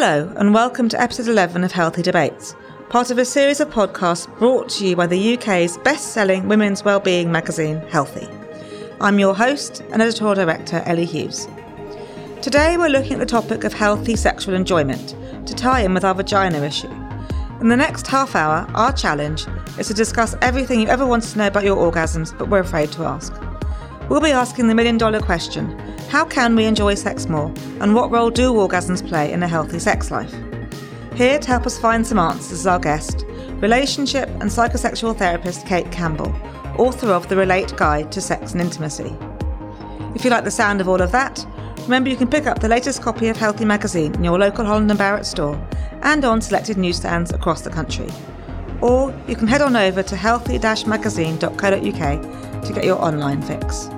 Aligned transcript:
Hello, 0.00 0.32
and 0.36 0.54
welcome 0.54 0.88
to 0.90 1.02
episode 1.02 1.26
11 1.26 1.64
of 1.64 1.72
Healthy 1.72 2.02
Debates, 2.02 2.54
part 2.88 3.10
of 3.10 3.18
a 3.18 3.24
series 3.24 3.58
of 3.58 3.68
podcasts 3.68 4.32
brought 4.38 4.68
to 4.68 4.86
you 4.86 4.94
by 4.94 5.08
the 5.08 5.34
UK's 5.34 5.76
best 5.78 6.12
selling 6.12 6.46
women's 6.46 6.84
wellbeing 6.84 7.32
magazine, 7.32 7.78
Healthy. 7.88 8.28
I'm 9.00 9.18
your 9.18 9.34
host 9.34 9.80
and 9.90 10.00
editorial 10.00 10.36
director, 10.36 10.84
Ellie 10.86 11.04
Hughes. 11.04 11.48
Today, 12.42 12.76
we're 12.76 12.90
looking 12.90 13.14
at 13.14 13.18
the 13.18 13.26
topic 13.26 13.64
of 13.64 13.72
healthy 13.72 14.14
sexual 14.14 14.54
enjoyment 14.54 15.16
to 15.48 15.54
tie 15.56 15.80
in 15.80 15.94
with 15.94 16.04
our 16.04 16.14
vagina 16.14 16.58
issue. 16.58 16.92
In 17.60 17.66
the 17.66 17.76
next 17.76 18.06
half 18.06 18.36
hour, 18.36 18.70
our 18.74 18.92
challenge 18.92 19.46
is 19.80 19.88
to 19.88 19.94
discuss 19.94 20.36
everything 20.42 20.80
you 20.80 20.86
ever 20.86 21.06
wanted 21.06 21.32
to 21.32 21.38
know 21.38 21.48
about 21.48 21.64
your 21.64 21.76
orgasms 21.76 22.38
but 22.38 22.48
were 22.48 22.60
afraid 22.60 22.92
to 22.92 23.02
ask. 23.02 23.32
We'll 24.08 24.20
be 24.20 24.30
asking 24.30 24.68
the 24.68 24.74
million 24.74 24.96
dollar 24.96 25.20
question 25.20 25.78
how 26.08 26.24
can 26.24 26.56
we 26.56 26.64
enjoy 26.64 26.94
sex 26.94 27.28
more, 27.28 27.52
and 27.80 27.94
what 27.94 28.10
role 28.10 28.30
do 28.30 28.54
orgasms 28.54 29.06
play 29.06 29.30
in 29.30 29.42
a 29.42 29.48
healthy 29.48 29.78
sex 29.78 30.10
life? 30.10 30.34
Here 31.14 31.38
to 31.38 31.46
help 31.46 31.66
us 31.66 31.78
find 31.78 32.06
some 32.06 32.18
answers 32.18 32.60
is 32.60 32.66
our 32.66 32.78
guest, 32.78 33.26
relationship 33.60 34.30
and 34.40 34.44
psychosexual 34.44 35.14
therapist 35.14 35.66
Kate 35.66 35.92
Campbell, 35.92 36.34
author 36.78 37.08
of 37.08 37.28
The 37.28 37.36
Relate 37.36 37.76
Guide 37.76 38.10
to 38.12 38.22
Sex 38.22 38.52
and 38.52 38.62
Intimacy. 38.62 39.14
If 40.14 40.24
you 40.24 40.30
like 40.30 40.44
the 40.44 40.50
sound 40.50 40.80
of 40.80 40.88
all 40.88 41.02
of 41.02 41.12
that, 41.12 41.46
remember 41.82 42.08
you 42.08 42.16
can 42.16 42.30
pick 42.30 42.46
up 42.46 42.60
the 42.60 42.68
latest 42.68 43.02
copy 43.02 43.28
of 43.28 43.36
Healthy 43.36 43.66
magazine 43.66 44.14
in 44.14 44.24
your 44.24 44.38
local 44.38 44.64
Holland 44.64 44.90
and 44.90 44.96
Barrett 44.96 45.26
store 45.26 45.60
and 46.02 46.24
on 46.24 46.40
selected 46.40 46.78
newsstands 46.78 47.30
across 47.32 47.60
the 47.60 47.68
country. 47.68 48.08
Or 48.80 49.14
you 49.28 49.36
can 49.36 49.48
head 49.48 49.60
on 49.60 49.76
over 49.76 50.02
to 50.02 50.16
healthy-magazine.co.uk 50.16 52.62
to 52.64 52.72
get 52.72 52.84
your 52.84 53.04
online 53.04 53.42
fix. 53.42 53.90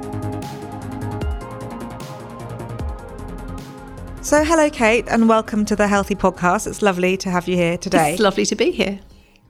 So, 4.31 4.45
hello, 4.45 4.71
Kate, 4.71 5.07
and 5.09 5.29
welcome 5.29 5.65
to 5.65 5.75
the 5.75 5.89
Healthy 5.89 6.15
Podcast. 6.15 6.69
It's 6.69 6.83
lovely 6.83 7.17
to 7.17 7.31
have 7.31 7.49
you 7.49 7.57
here 7.57 7.77
today. 7.77 8.13
It's 8.13 8.23
lovely 8.23 8.47
to 8.47 8.55
be 8.55 8.71
here. 8.71 9.01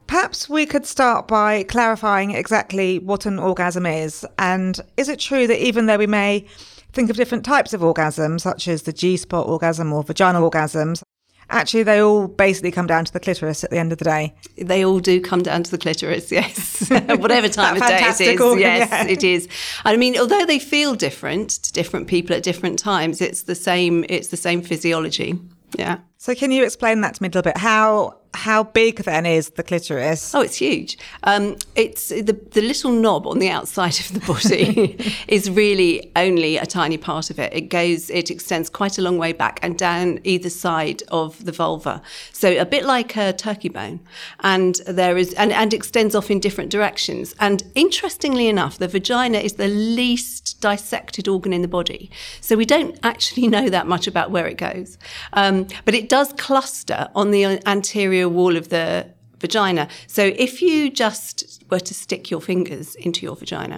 Perhaps 0.07 0.49
we 0.49 0.65
could 0.65 0.87
start 0.87 1.27
by 1.27 1.61
clarifying 1.65 2.31
exactly 2.31 2.97
what 2.97 3.27
an 3.27 3.37
orgasm 3.37 3.85
is. 3.85 4.25
And 4.39 4.81
is 4.97 5.07
it 5.07 5.19
true 5.19 5.45
that 5.45 5.63
even 5.63 5.85
though 5.85 5.99
we 5.99 6.07
may 6.07 6.47
think 6.93 7.11
of 7.11 7.15
different 7.15 7.45
types 7.45 7.73
of 7.73 7.81
orgasms, 7.81 8.41
such 8.41 8.67
as 8.67 8.81
the 8.81 8.91
G 8.91 9.17
spot 9.17 9.45
orgasm 9.45 9.93
or 9.93 10.01
vaginal 10.01 10.49
orgasms, 10.49 11.03
actually 11.51 11.83
they 11.83 12.01
all 12.01 12.27
basically 12.27 12.71
come 12.71 12.87
down 12.87 13.05
to 13.05 13.13
the 13.13 13.19
clitoris 13.19 13.63
at 13.63 13.69
the 13.69 13.77
end 13.77 13.91
of 13.91 13.97
the 13.97 14.05
day. 14.05 14.33
They 14.57 14.83
all 14.83 14.99
do 14.99 15.21
come 15.21 15.43
down 15.43 15.63
to 15.63 15.71
the 15.71 15.77
clitoris, 15.77 16.31
yes. 16.31 16.89
Whatever 16.89 17.49
time 17.49 17.75
of 17.75 17.87
day 17.87 17.99
it 18.01 18.21
is. 18.21 18.41
Organ, 18.41 18.59
yes, 18.59 18.89
yeah. 18.89 19.07
it 19.07 19.23
is. 19.23 19.47
I 19.85 19.95
mean, 19.97 20.17
although 20.17 20.45
they 20.45 20.59
feel 20.59 20.95
different 20.95 21.51
to 21.51 21.73
different 21.73 22.07
people 22.07 22.35
at 22.35 22.43
different 22.43 22.79
times, 22.79 23.21
it's 23.21 23.43
the 23.43 23.55
same 23.55 24.05
it's 24.09 24.29
the 24.29 24.37
same 24.37 24.61
physiology. 24.61 25.39
Yeah. 25.77 25.99
So 26.21 26.35
can 26.35 26.51
you 26.51 26.63
explain 26.63 27.01
that 27.01 27.15
to 27.15 27.23
me 27.23 27.29
a 27.29 27.29
little 27.29 27.41
bit? 27.41 27.57
How 27.57 28.21
how 28.33 28.63
big 28.63 28.97
then 29.03 29.25
is 29.25 29.49
the 29.51 29.63
clitoris? 29.63 30.33
Oh, 30.33 30.41
it's 30.41 30.55
huge. 30.55 30.97
Um, 31.23 31.57
it's 31.75 32.09
the 32.09 32.39
the 32.51 32.61
little 32.61 32.91
knob 32.91 33.27
on 33.27 33.39
the 33.39 33.49
outside 33.49 33.99
of 33.99 34.13
the 34.13 34.19
body 34.21 34.97
is 35.27 35.49
really 35.49 36.11
only 36.15 36.57
a 36.57 36.65
tiny 36.65 36.97
part 36.97 37.29
of 37.29 37.39
it. 37.39 37.51
It 37.53 37.69
goes, 37.69 38.09
it 38.09 38.31
extends 38.31 38.69
quite 38.69 38.97
a 38.97 39.01
long 39.01 39.17
way 39.17 39.33
back 39.33 39.59
and 39.61 39.77
down 39.77 40.19
either 40.23 40.49
side 40.49 41.03
of 41.09 41.43
the 41.43 41.51
vulva. 41.51 42.01
So 42.31 42.57
a 42.57 42.65
bit 42.65 42.85
like 42.85 43.17
a 43.17 43.33
turkey 43.33 43.69
bone, 43.69 43.99
and 44.39 44.75
there 44.87 45.17
is 45.17 45.33
and 45.33 45.51
and 45.51 45.73
extends 45.73 46.15
off 46.15 46.31
in 46.31 46.39
different 46.39 46.69
directions. 46.69 47.35
And 47.39 47.63
interestingly 47.75 48.47
enough, 48.47 48.77
the 48.77 48.87
vagina 48.87 49.39
is 49.39 49.53
the 49.53 49.67
least 49.67 50.61
dissected 50.61 51.27
organ 51.27 51.51
in 51.51 51.61
the 51.61 51.67
body, 51.67 52.09
so 52.39 52.55
we 52.55 52.65
don't 52.65 52.97
actually 53.03 53.47
know 53.47 53.69
that 53.69 53.87
much 53.87 54.07
about 54.07 54.31
where 54.31 54.47
it 54.47 54.57
goes. 54.57 54.97
Um, 55.33 55.67
but 55.83 55.93
it 55.93 56.07
does 56.17 56.33
cluster 56.33 57.01
on 57.15 57.31
the 57.31 57.43
anterior 57.65 58.27
wall 58.37 58.57
of 58.57 58.65
the 58.67 59.07
vagina. 59.39 59.87
So 60.07 60.23
if 60.47 60.61
you 60.61 60.91
just 60.91 61.63
were 61.71 61.79
to 61.79 61.93
stick 61.93 62.29
your 62.29 62.41
fingers 62.41 62.95
into 62.95 63.19
your 63.27 63.35
vagina, 63.37 63.77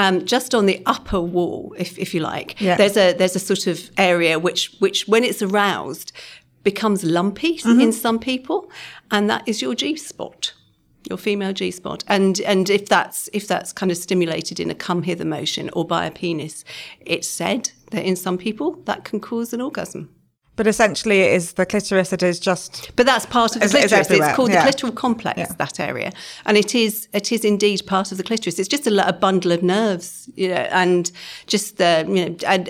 um, 0.00 0.24
just 0.24 0.54
on 0.54 0.66
the 0.66 0.78
upper 0.86 1.20
wall, 1.20 1.74
if, 1.84 1.98
if 1.98 2.14
you 2.14 2.20
like, 2.20 2.48
Yeah. 2.60 2.76
there's 2.76 2.96
a 2.96 3.12
there's 3.18 3.36
a 3.36 3.44
sort 3.50 3.66
of 3.66 3.76
area 3.98 4.38
which 4.38 4.62
which 4.84 4.98
when 5.12 5.22
it's 5.24 5.42
aroused 5.42 6.12
becomes 6.62 7.02
lumpy 7.02 7.60
in 7.64 7.92
some 7.92 8.18
people, 8.30 8.58
and 9.10 9.28
that 9.28 9.42
is 9.50 9.60
your 9.64 9.74
G 9.74 9.96
spot. 9.96 10.54
Your 11.10 11.18
female 11.18 11.52
G 11.60 11.72
spot, 11.72 12.04
and 12.06 12.40
and 12.52 12.70
if 12.70 12.84
that's 12.94 13.28
if 13.32 13.44
that's 13.48 13.72
kind 13.80 13.90
of 13.90 13.98
stimulated 13.98 14.60
in 14.60 14.70
a 14.70 14.74
come 14.86 15.02
hither 15.02 15.24
motion 15.24 15.68
or 15.72 15.84
by 15.84 16.06
a 16.06 16.10
penis, 16.20 16.64
it's 17.14 17.28
said 17.40 17.62
that 17.90 18.04
in 18.10 18.14
some 18.16 18.38
people 18.38 18.68
that 18.84 19.00
can 19.08 19.18
cause 19.20 19.52
an 19.56 19.60
orgasm. 19.60 20.08
But 20.54 20.66
essentially, 20.66 21.20
it 21.20 21.32
is 21.32 21.54
the 21.54 21.64
clitoris 21.64 22.10
that 22.10 22.22
is 22.22 22.38
just 22.38 22.92
But 22.94 23.06
that's 23.06 23.24
part 23.24 23.56
of 23.56 23.60
the 23.60 23.66
It's- 23.66 23.84
it's 23.84 23.90
clitoris. 23.90 24.00
It's, 24.00 24.10
everywhere, 24.10 24.34
called 24.34 24.50
yeah. 24.50 24.64
the 24.64 24.72
clitoral 24.72 24.94
complex. 24.94 25.38
Yeah. 25.38 25.52
That 25.56 25.80
area, 25.80 26.12
and 26.44 26.56
it 26.58 26.74
is 26.74 27.08
it 27.14 27.32
is 27.32 27.44
indeed 27.44 27.86
part 27.86 28.12
of 28.12 28.18
the 28.18 28.22
clitoris. 28.22 28.58
It's 28.58 28.68
just 28.68 28.86
a, 28.86 29.08
a 29.08 29.14
bundle 29.14 29.50
of 29.52 29.62
nerves, 29.62 30.28
you 30.36 30.48
know, 30.48 30.66
and 30.70 31.10
just 31.46 31.78
the 31.78 32.04
you 32.06 32.28
know, 32.28 32.36
and, 32.46 32.68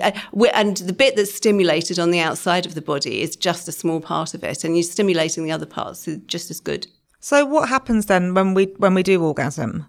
and 0.53 0.77
the 0.77 0.93
bit 0.93 1.17
that's 1.17 1.33
stimulated 1.33 1.99
on 1.99 2.11
the 2.11 2.19
outside 2.19 2.65
of 2.65 2.73
the 2.73 2.81
body 2.81 3.21
is 3.21 3.35
just 3.35 3.67
a 3.67 3.71
small 3.73 3.99
part 3.99 4.33
of 4.33 4.43
it, 4.45 4.63
and 4.63 4.77
you're 4.77 4.83
stimulating 4.83 5.43
the 5.43 5.51
other 5.51 5.65
parts 5.65 6.07
just 6.27 6.49
as 6.49 6.61
good. 6.61 6.87
So 7.19 7.45
what 7.45 7.67
happens 7.69 8.05
then 8.05 8.33
when 8.33 8.53
we 8.53 8.65
when 8.77 8.93
we 8.93 9.03
do 9.03 9.21
orgasm? 9.21 9.87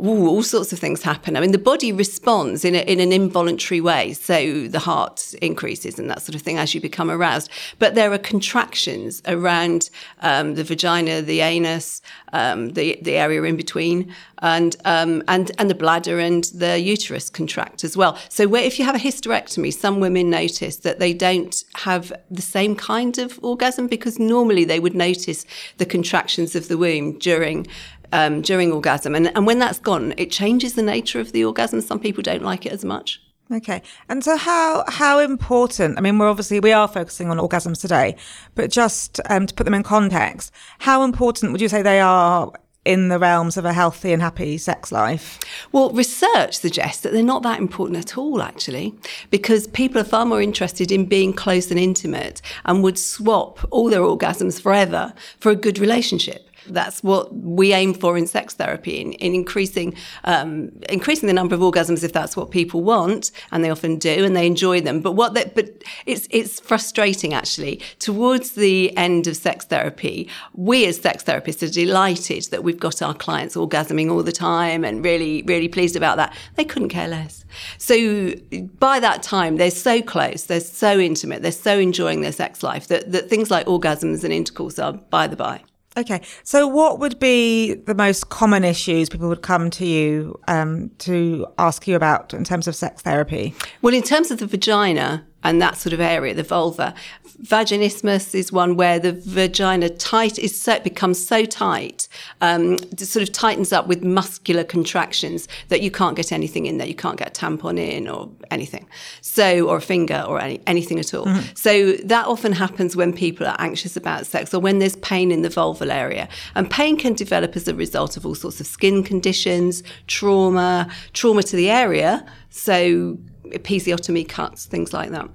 Ooh, 0.00 0.26
all 0.26 0.42
sorts 0.42 0.72
of 0.72 0.78
things 0.78 1.02
happen. 1.02 1.36
I 1.36 1.40
mean, 1.40 1.52
the 1.52 1.58
body 1.58 1.92
responds 1.92 2.64
in, 2.64 2.74
a, 2.74 2.80
in 2.80 3.00
an 3.00 3.12
involuntary 3.12 3.80
way. 3.80 4.14
So 4.14 4.66
the 4.68 4.78
heart 4.78 5.34
increases 5.42 5.98
and 5.98 6.08
that 6.10 6.22
sort 6.22 6.34
of 6.34 6.42
thing 6.42 6.58
as 6.58 6.74
you 6.74 6.80
become 6.80 7.10
aroused. 7.10 7.50
But 7.78 7.94
there 7.94 8.12
are 8.12 8.18
contractions 8.18 9.22
around 9.26 9.90
um, 10.20 10.54
the 10.54 10.64
vagina, 10.64 11.22
the 11.22 11.40
anus, 11.40 12.02
um, 12.32 12.70
the, 12.70 12.98
the 13.02 13.16
area 13.16 13.42
in 13.42 13.56
between, 13.56 14.14
and, 14.38 14.76
um, 14.84 15.22
and, 15.28 15.50
and 15.58 15.68
the 15.68 15.74
bladder 15.74 16.18
and 16.18 16.44
the 16.44 16.80
uterus 16.80 17.28
contract 17.28 17.84
as 17.84 17.96
well. 17.96 18.18
So 18.28 18.48
where, 18.48 18.64
if 18.64 18.78
you 18.78 18.84
have 18.84 18.94
a 18.94 18.98
hysterectomy, 18.98 19.72
some 19.72 20.00
women 20.00 20.30
notice 20.30 20.76
that 20.78 20.98
they 20.98 21.12
don't 21.12 21.62
have 21.74 22.12
the 22.30 22.42
same 22.42 22.74
kind 22.74 23.18
of 23.18 23.38
orgasm 23.42 23.86
because 23.86 24.18
normally 24.18 24.64
they 24.64 24.80
would 24.80 24.94
notice 24.94 25.44
the 25.76 25.86
contractions 25.86 26.54
of 26.56 26.68
the 26.68 26.78
womb 26.78 27.18
during 27.18 27.66
um, 28.12 28.42
during 28.42 28.72
orgasm. 28.72 29.14
And, 29.14 29.32
and 29.36 29.46
when 29.46 29.58
that's 29.58 29.78
gone, 29.78 30.14
it 30.16 30.30
changes 30.30 30.74
the 30.74 30.82
nature 30.82 31.20
of 31.20 31.32
the 31.32 31.44
orgasm. 31.44 31.80
Some 31.80 32.00
people 32.00 32.22
don't 32.22 32.42
like 32.42 32.66
it 32.66 32.72
as 32.72 32.84
much. 32.84 33.20
Okay. 33.52 33.82
And 34.08 34.22
so 34.22 34.36
how 34.36 34.84
how 34.86 35.18
important, 35.18 35.98
I 35.98 36.00
mean, 36.00 36.18
we're 36.18 36.28
obviously, 36.28 36.60
we 36.60 36.72
are 36.72 36.86
focusing 36.86 37.30
on 37.30 37.38
orgasms 37.38 37.80
today, 37.80 38.14
but 38.54 38.70
just 38.70 39.20
um, 39.28 39.46
to 39.46 39.54
put 39.54 39.64
them 39.64 39.74
in 39.74 39.82
context, 39.82 40.52
how 40.78 41.02
important 41.02 41.50
would 41.50 41.60
you 41.60 41.68
say 41.68 41.82
they 41.82 42.00
are 42.00 42.52
in 42.84 43.08
the 43.08 43.18
realms 43.18 43.56
of 43.56 43.64
a 43.64 43.72
healthy 43.72 44.12
and 44.12 44.22
happy 44.22 44.56
sex 44.56 44.92
life? 44.92 45.38
Well, 45.72 45.90
research 45.90 46.58
suggests 46.58 47.02
that 47.02 47.12
they're 47.12 47.22
not 47.22 47.42
that 47.42 47.58
important 47.58 47.98
at 47.98 48.16
all, 48.16 48.40
actually, 48.40 48.94
because 49.30 49.66
people 49.66 50.00
are 50.00 50.04
far 50.04 50.24
more 50.24 50.40
interested 50.40 50.90
in 50.92 51.06
being 51.06 51.32
close 51.32 51.70
and 51.70 51.78
intimate 51.78 52.40
and 52.64 52.82
would 52.82 52.98
swap 52.98 53.58
all 53.70 53.90
their 53.90 54.00
orgasms 54.00 54.62
forever 54.62 55.12
for 55.40 55.50
a 55.50 55.56
good 55.56 55.78
relationship. 55.78 56.49
That's 56.72 57.02
what 57.02 57.34
we 57.34 57.72
aim 57.72 57.94
for 57.94 58.16
in 58.16 58.26
sex 58.26 58.54
therapy, 58.54 59.00
in, 59.00 59.12
in 59.14 59.34
increasing 59.34 59.94
um, 60.24 60.70
increasing 60.88 61.26
the 61.26 61.32
number 61.32 61.54
of 61.54 61.60
orgasms 61.60 62.04
if 62.04 62.12
that's 62.12 62.36
what 62.36 62.50
people 62.50 62.82
want, 62.82 63.30
and 63.52 63.64
they 63.64 63.70
often 63.70 63.98
do, 63.98 64.24
and 64.24 64.36
they 64.36 64.46
enjoy 64.46 64.80
them. 64.80 65.00
But 65.00 65.12
what 65.12 65.34
they, 65.34 65.44
but 65.54 65.70
it's 66.06 66.26
it's 66.30 66.60
frustrating 66.60 67.34
actually. 67.34 67.80
Towards 67.98 68.52
the 68.52 68.96
end 68.96 69.26
of 69.26 69.36
sex 69.36 69.64
therapy, 69.64 70.28
we 70.54 70.86
as 70.86 71.00
sex 71.00 71.24
therapists 71.24 71.62
are 71.62 71.72
delighted 71.72 72.44
that 72.50 72.64
we've 72.64 72.80
got 72.80 73.02
our 73.02 73.14
clients 73.14 73.56
orgasming 73.56 74.10
all 74.10 74.22
the 74.22 74.32
time 74.32 74.84
and 74.84 75.04
really 75.04 75.42
really 75.42 75.68
pleased 75.68 75.96
about 75.96 76.16
that. 76.16 76.34
They 76.56 76.64
couldn't 76.64 76.88
care 76.88 77.08
less. 77.08 77.44
So 77.78 78.34
by 78.78 79.00
that 79.00 79.22
time, 79.22 79.56
they're 79.56 79.70
so 79.70 80.02
close, 80.02 80.44
they're 80.44 80.60
so 80.60 80.98
intimate, 80.98 81.42
they're 81.42 81.52
so 81.52 81.78
enjoying 81.78 82.20
their 82.20 82.32
sex 82.32 82.62
life 82.62 82.88
that, 82.88 83.12
that 83.12 83.28
things 83.28 83.50
like 83.50 83.66
orgasms 83.66 84.24
and 84.24 84.32
intercourse 84.32 84.78
are 84.78 84.92
by 84.92 85.26
the 85.26 85.36
by. 85.36 85.62
Okay. 86.00 86.22
So 86.44 86.66
what 86.66 86.98
would 86.98 87.18
be 87.18 87.74
the 87.74 87.94
most 87.94 88.30
common 88.30 88.64
issues 88.64 89.10
people 89.10 89.28
would 89.28 89.42
come 89.42 89.68
to 89.70 89.86
you 89.86 90.40
um, 90.48 90.90
to 91.00 91.46
ask 91.58 91.86
you 91.86 91.94
about 91.94 92.32
in 92.32 92.42
terms 92.42 92.66
of 92.66 92.74
sex 92.74 93.02
therapy? 93.02 93.54
Well, 93.82 93.92
in 93.92 94.02
terms 94.02 94.30
of 94.30 94.38
the 94.38 94.46
vagina 94.46 95.26
and 95.42 95.60
that 95.60 95.76
sort 95.76 95.92
of 95.92 96.00
area, 96.00 96.34
the 96.34 96.42
vulva, 96.42 96.94
vaginismus 97.42 98.34
is 98.34 98.52
one 98.52 98.76
where 98.76 98.98
the 98.98 99.12
vagina 99.12 99.88
tight 99.88 100.38
is 100.38 100.60
so 100.60 100.78
becomes 100.80 101.24
so 101.24 101.44
tight, 101.44 102.08
um, 102.40 102.78
sort 102.98 103.22
of 103.22 103.32
tightens 103.32 103.72
up 103.72 103.86
with 103.86 104.02
muscular 104.04 104.64
contractions 104.64 105.48
that 105.68 105.80
you 105.80 105.90
can't 105.90 106.16
get 106.16 106.32
anything 106.32 106.66
in 106.66 106.78
there. 106.78 106.86
You 106.86 106.94
can't 106.94 107.18
get 107.18 107.28
a 107.36 107.40
tampon 107.40 107.78
in 107.78 108.08
or 108.08 108.30
anything, 108.50 108.86
so 109.20 109.66
or 109.68 109.78
a 109.78 109.80
finger 109.80 110.24
or 110.28 110.40
any, 110.40 110.60
anything 110.66 110.98
at 110.98 111.14
all. 111.14 111.26
So 111.54 111.92
that 111.92 112.26
often 112.26 112.52
happens 112.52 112.96
when 112.96 113.12
people 113.12 113.46
are 113.46 113.56
anxious 113.58 113.96
about 113.96 114.26
sex 114.26 114.52
or 114.52 114.60
when 114.60 114.78
there's 114.78 114.96
pain 114.96 115.32
in 115.32 115.42
the 115.42 115.48
vulval 115.48 115.90
area, 115.92 116.28
and 116.54 116.70
pain 116.70 116.96
can 116.96 117.14
develop 117.14 117.56
as 117.56 117.66
a 117.68 117.74
result 117.74 118.16
of 118.16 118.26
all 118.26 118.34
sorts 118.34 118.60
of 118.60 118.66
skin 118.66 119.02
conditions, 119.02 119.82
trauma, 120.06 120.88
trauma 121.12 121.42
to 121.42 121.56
the 121.56 121.70
area. 121.70 122.24
So 122.50 123.18
episiotomy 123.50 124.28
cuts, 124.28 124.66
things 124.66 124.92
like 124.92 125.10
that. 125.10 125.28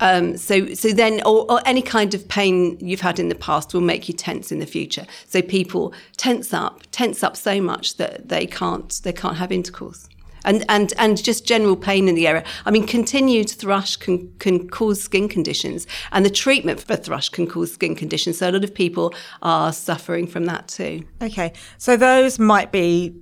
Um, 0.00 0.36
so, 0.36 0.74
so 0.74 0.92
then, 0.92 1.20
or, 1.22 1.50
or, 1.50 1.60
any 1.66 1.82
kind 1.82 2.14
of 2.14 2.26
pain 2.28 2.78
you've 2.80 3.00
had 3.00 3.18
in 3.18 3.28
the 3.28 3.34
past 3.34 3.74
will 3.74 3.80
make 3.80 4.08
you 4.08 4.14
tense 4.14 4.50
in 4.50 4.58
the 4.58 4.66
future. 4.66 5.06
So 5.26 5.42
people 5.42 5.92
tense 6.16 6.52
up, 6.52 6.82
tense 6.90 7.22
up 7.22 7.36
so 7.36 7.60
much 7.60 7.96
that 7.96 8.28
they 8.28 8.46
can't, 8.46 9.00
they 9.04 9.12
can't 9.12 9.36
have 9.36 9.52
intercourse. 9.52 10.08
And, 10.44 10.64
and, 10.68 10.94
and 10.98 11.22
just 11.22 11.44
general 11.44 11.76
pain 11.76 12.08
in 12.08 12.14
the 12.14 12.26
area. 12.26 12.44
I 12.64 12.70
mean, 12.70 12.86
continued 12.86 13.50
thrush 13.50 13.96
can, 13.96 14.32
can 14.38 14.68
cause 14.68 15.02
skin 15.02 15.28
conditions, 15.28 15.86
and 16.12 16.24
the 16.24 16.30
treatment 16.30 16.80
for 16.80 16.96
thrush 16.96 17.28
can 17.28 17.46
cause 17.46 17.72
skin 17.72 17.96
conditions. 17.96 18.38
So, 18.38 18.48
a 18.48 18.52
lot 18.52 18.64
of 18.64 18.72
people 18.72 19.12
are 19.42 19.72
suffering 19.72 20.26
from 20.26 20.46
that 20.46 20.68
too. 20.68 21.04
Okay. 21.20 21.52
So, 21.76 21.96
those 21.96 22.38
might 22.38 22.70
be 22.70 23.16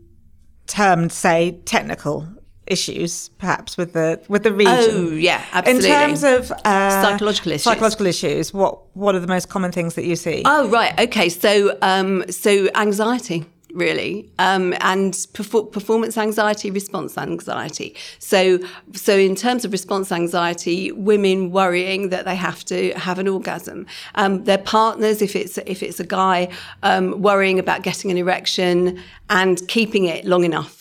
termed, 0.66 1.10
say, 1.10 1.58
technical 1.64 2.28
issues, 2.66 3.28
perhaps 3.38 3.76
with 3.76 3.92
the 3.92 4.20
with 4.28 4.42
the 4.42 4.52
region. 4.52 4.74
Oh 4.74 5.10
yeah, 5.10 5.44
absolutely. 5.52 5.90
In 5.90 5.94
terms 5.96 6.24
of 6.24 6.52
uh, 6.64 7.02
psychological 7.02 7.52
issues, 7.52 7.62
psychological 7.62 8.06
issues, 8.06 8.52
what 8.52 8.78
what 8.94 9.14
are 9.14 9.20
the 9.20 9.26
most 9.26 9.48
common 9.48 9.72
things 9.72 9.94
that 9.94 10.04
you 10.04 10.16
see? 10.16 10.42
Oh 10.44 10.68
right, 10.68 10.98
okay. 11.00 11.28
So 11.28 11.76
um, 11.82 12.24
so 12.30 12.68
anxiety. 12.74 13.44
Really, 13.74 14.30
um, 14.38 14.72
and 14.80 15.12
perfor- 15.34 15.70
performance 15.70 16.16
anxiety, 16.16 16.70
response 16.70 17.18
anxiety. 17.18 17.94
So, 18.18 18.58
so 18.94 19.18
in 19.18 19.34
terms 19.34 19.66
of 19.66 19.72
response 19.72 20.10
anxiety, 20.10 20.92
women 20.92 21.50
worrying 21.50 22.08
that 22.08 22.24
they 22.24 22.36
have 22.36 22.64
to 22.66 22.92
have 22.92 23.18
an 23.18 23.28
orgasm, 23.28 23.86
um, 24.14 24.44
their 24.44 24.56
partners, 24.56 25.20
if 25.20 25.36
it's 25.36 25.58
if 25.58 25.82
it's 25.82 26.00
a 26.00 26.06
guy, 26.06 26.48
um, 26.82 27.20
worrying 27.20 27.58
about 27.58 27.82
getting 27.82 28.10
an 28.10 28.16
erection 28.16 28.98
and 29.28 29.60
keeping 29.68 30.06
it 30.06 30.24
long 30.24 30.44
enough 30.44 30.75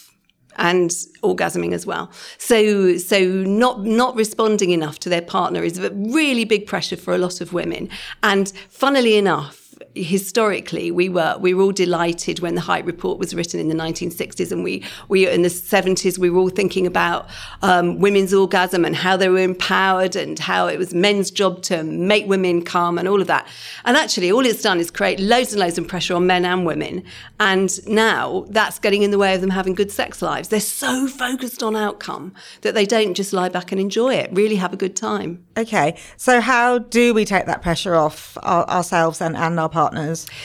and 0.57 0.91
orgasming 1.23 1.73
as 1.73 1.85
well. 1.85 2.11
So 2.37 2.97
so 2.97 3.19
not 3.25 3.83
not 3.83 4.15
responding 4.15 4.71
enough 4.71 4.99
to 4.99 5.09
their 5.09 5.21
partner 5.21 5.63
is 5.63 5.77
a 5.77 5.91
really 5.91 6.45
big 6.45 6.65
pressure 6.67 6.97
for 6.97 7.13
a 7.13 7.17
lot 7.17 7.41
of 7.41 7.53
women. 7.53 7.89
And 8.23 8.51
funnily 8.69 9.15
enough, 9.15 9.64
historically 9.95 10.91
we 10.91 11.09
were 11.09 11.37
we 11.39 11.53
were 11.53 11.63
all 11.63 11.71
delighted 11.71 12.39
when 12.39 12.55
the 12.55 12.61
Hite 12.61 12.85
Report 12.85 13.17
was 13.17 13.33
written 13.33 13.59
in 13.59 13.69
the 13.69 13.75
1960s, 13.75 14.51
and 14.51 14.63
we 14.63 14.83
we 15.07 15.27
in 15.27 15.41
the 15.41 15.49
70s 15.49 16.17
we 16.17 16.29
were 16.29 16.39
all 16.39 16.49
thinking 16.49 16.85
about 16.85 17.27
um, 17.61 17.99
women's 17.99 18.33
orgasm 18.33 18.85
and 18.85 18.95
how 18.95 19.15
they 19.17 19.29
were 19.29 19.39
empowered 19.39 20.15
and 20.15 20.37
how 20.37 20.67
it 20.67 20.77
was 20.77 20.93
men's 20.93 21.31
job 21.31 21.61
to 21.63 21.83
make 21.83 22.27
women 22.27 22.63
come 22.63 22.97
and 22.97 23.07
all 23.07 23.21
of 23.21 23.27
that. 23.27 23.47
And 23.85 23.95
actually, 23.97 24.31
all 24.31 24.45
it's 24.45 24.61
done 24.61 24.79
is 24.79 24.91
create 24.91 25.19
loads 25.19 25.53
and 25.53 25.59
loads 25.59 25.77
of 25.77 25.87
pressure 25.87 26.15
on 26.15 26.27
men 26.27 26.45
and 26.45 26.65
women. 26.65 27.03
And 27.39 27.71
now 27.87 28.45
that's 28.49 28.79
getting 28.79 29.03
in 29.03 29.11
the 29.11 29.17
way 29.17 29.33
of 29.33 29.41
them 29.41 29.49
having 29.49 29.73
good 29.73 29.91
sex 29.91 30.21
lives. 30.21 30.49
They're 30.49 30.59
so 30.59 31.07
focused 31.07 31.63
on 31.63 31.75
outcome 31.75 32.33
that 32.61 32.73
they 32.73 32.85
don't 32.85 33.13
just 33.13 33.33
lie 33.33 33.49
back 33.49 33.71
and 33.71 33.79
enjoy 33.79 34.15
it. 34.15 34.29
Really 34.33 34.55
have 34.55 34.73
a 34.73 34.77
good 34.77 34.95
time. 34.95 35.45
Okay, 35.57 35.97
so 36.17 36.41
how 36.41 36.79
do 36.79 37.13
we 37.13 37.23
take 37.23 37.45
that 37.45 37.61
pressure 37.61 37.95
off 37.95 38.37
our, 38.43 38.67
ourselves 38.67 39.21
and, 39.21 39.37
and 39.37 39.59
our 39.59 39.69
partners? 39.69 39.84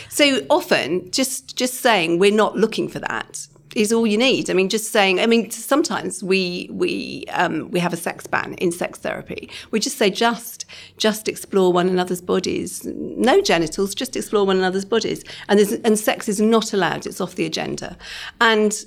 So 0.09 0.45
often, 0.51 1.11
just 1.11 1.57
just 1.57 1.75
saying 1.75 2.19
we're 2.19 2.31
not 2.33 2.57
looking 2.57 2.89
for 2.89 2.99
that 3.01 3.47
is 3.77 3.93
all 3.93 4.07
you 4.07 4.19
need. 4.19 4.51
I 4.51 4.55
mean, 4.55 4.69
just 4.69 4.91
saying. 4.93 5.21
I 5.21 5.27
mean, 5.27 5.51
sometimes 5.51 6.23
we 6.23 6.69
we 6.73 7.25
um, 7.33 7.71
we 7.71 7.79
have 7.81 7.93
a 7.93 7.97
sex 7.97 8.27
ban 8.27 8.55
in 8.55 8.73
sex 8.73 8.99
therapy. 8.99 9.49
We 9.71 9.81
just 9.81 9.97
say 9.97 10.11
just 10.11 10.65
just 10.97 11.29
explore 11.29 11.73
one 11.73 11.89
another's 11.89 12.21
bodies, 12.21 12.85
no 12.85 13.41
genitals, 13.41 13.95
just 13.95 14.17
explore 14.17 14.47
one 14.47 14.59
another's 14.59 14.85
bodies, 14.85 15.25
and 15.49 15.61
and 15.85 15.99
sex 15.99 16.29
is 16.29 16.41
not 16.41 16.73
allowed. 16.73 17.07
It's 17.07 17.21
off 17.21 17.35
the 17.37 17.47
agenda, 17.47 17.97
and 18.41 18.85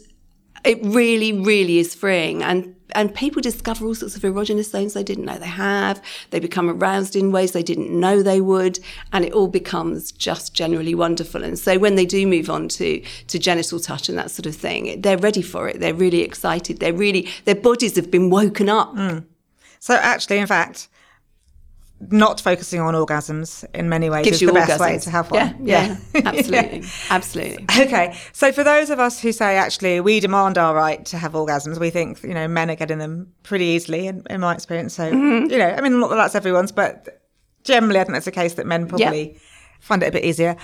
it 0.64 0.80
really, 0.84 1.34
really 1.34 1.80
is 1.80 1.94
freeing. 1.96 2.44
And 2.44 2.76
and 2.96 3.14
people 3.14 3.42
discover 3.42 3.86
all 3.86 3.96
sorts 3.96 4.16
of 4.16 4.22
erogenous 4.22 4.70
zones 4.70 4.94
they 4.94 5.04
didn't 5.04 5.26
know 5.26 5.38
they 5.38 5.48
have. 5.48 6.02
They 6.30 6.40
become 6.40 6.70
aroused 6.70 7.16
in 7.16 7.32
ways 7.32 7.52
they 7.52 7.64
didn't 7.64 7.90
know 7.90 8.22
they 8.22 8.40
would, 8.40 8.80
and 9.12 9.26
it 9.26 9.34
all 9.34 9.48
becomes 9.48 10.12
just 10.12 10.54
generally 10.54 10.94
wonderful. 10.94 11.44
And 11.44 11.58
so 11.58 11.80
when 11.80 11.96
they 11.96 12.06
do 12.06 12.28
move 12.28 12.50
on 12.50 12.68
to 12.70 13.02
to 13.28 13.40
genital 13.40 13.80
touch 13.80 14.10
and 14.10 14.18
that 14.18 14.32
sort 14.32 14.46
of 14.46 14.56
thing, 14.56 15.02
they're 15.02 15.18
ready 15.18 15.42
for 15.42 15.68
it. 15.68 15.80
They're 15.80 15.94
really 15.94 16.22
excited. 16.22 16.80
They're 16.80 16.94
really 16.94 17.30
their 17.46 17.56
bodies 17.56 17.96
have 17.96 18.12
been 18.12 18.30
woken 18.30 18.70
up. 18.70 18.96
Mm. 18.96 19.26
So 19.80 19.96
actually, 19.96 20.38
in 20.38 20.48
fact, 20.48 20.88
not 22.00 22.42
focusing 22.42 22.82
on 22.82 22.94
orgasms 22.94 23.66
in 23.74 23.90
many 23.90 24.10
ways 24.10 24.26
Gives 24.26 24.42
is 24.42 24.48
the 24.48 24.54
orgasms. 24.54 24.68
best 24.68 24.82
way 24.82 24.98
to 25.00 25.10
have 25.10 25.32
one. 25.32 25.66
Yeah, 25.66 25.98
yeah, 26.14 26.22
absolutely, 26.26 26.80
yeah. 26.80 26.88
absolutely. 27.10 27.66
Okay, 27.84 28.18
so 28.34 28.52
for 28.52 28.64
those 28.64 28.90
of 28.90 29.00
us 29.00 29.20
who 29.20 29.32
say 29.32 29.58
actually 29.58 30.00
we 30.00 30.20
demand 30.20 30.58
our 30.58 30.76
right 30.76 31.06
to 31.06 31.18
have 31.18 31.34
orgasms, 31.34 31.80
we 31.80 31.90
think 31.90 32.22
you 32.24 32.34
know 32.34 32.48
men 32.48 32.70
are 32.70 32.76
getting 32.76 32.98
them 32.98 33.32
pretty 33.44 33.66
easily, 33.66 34.08
in, 34.08 34.24
in 34.30 34.42
my 34.42 34.54
experience. 34.54 34.94
So 34.94 35.12
mm-hmm. 35.12 35.52
you 35.52 35.58
know, 35.58 35.70
I 35.70 35.82
mean, 35.82 36.00
not 36.00 36.10
that 36.10 36.16
that's 36.16 36.36
everyone's, 36.36 36.72
but 36.72 37.22
generally, 37.64 38.00
I 38.00 38.04
think 38.04 38.18
it's 38.18 38.26
the 38.26 38.32
case 38.32 38.56
that 38.56 38.66
men 38.66 38.88
probably 38.88 39.40
find 39.80 40.04
it 40.04 40.08
a 40.08 40.12
bit 40.12 40.26
easier. 40.26 40.56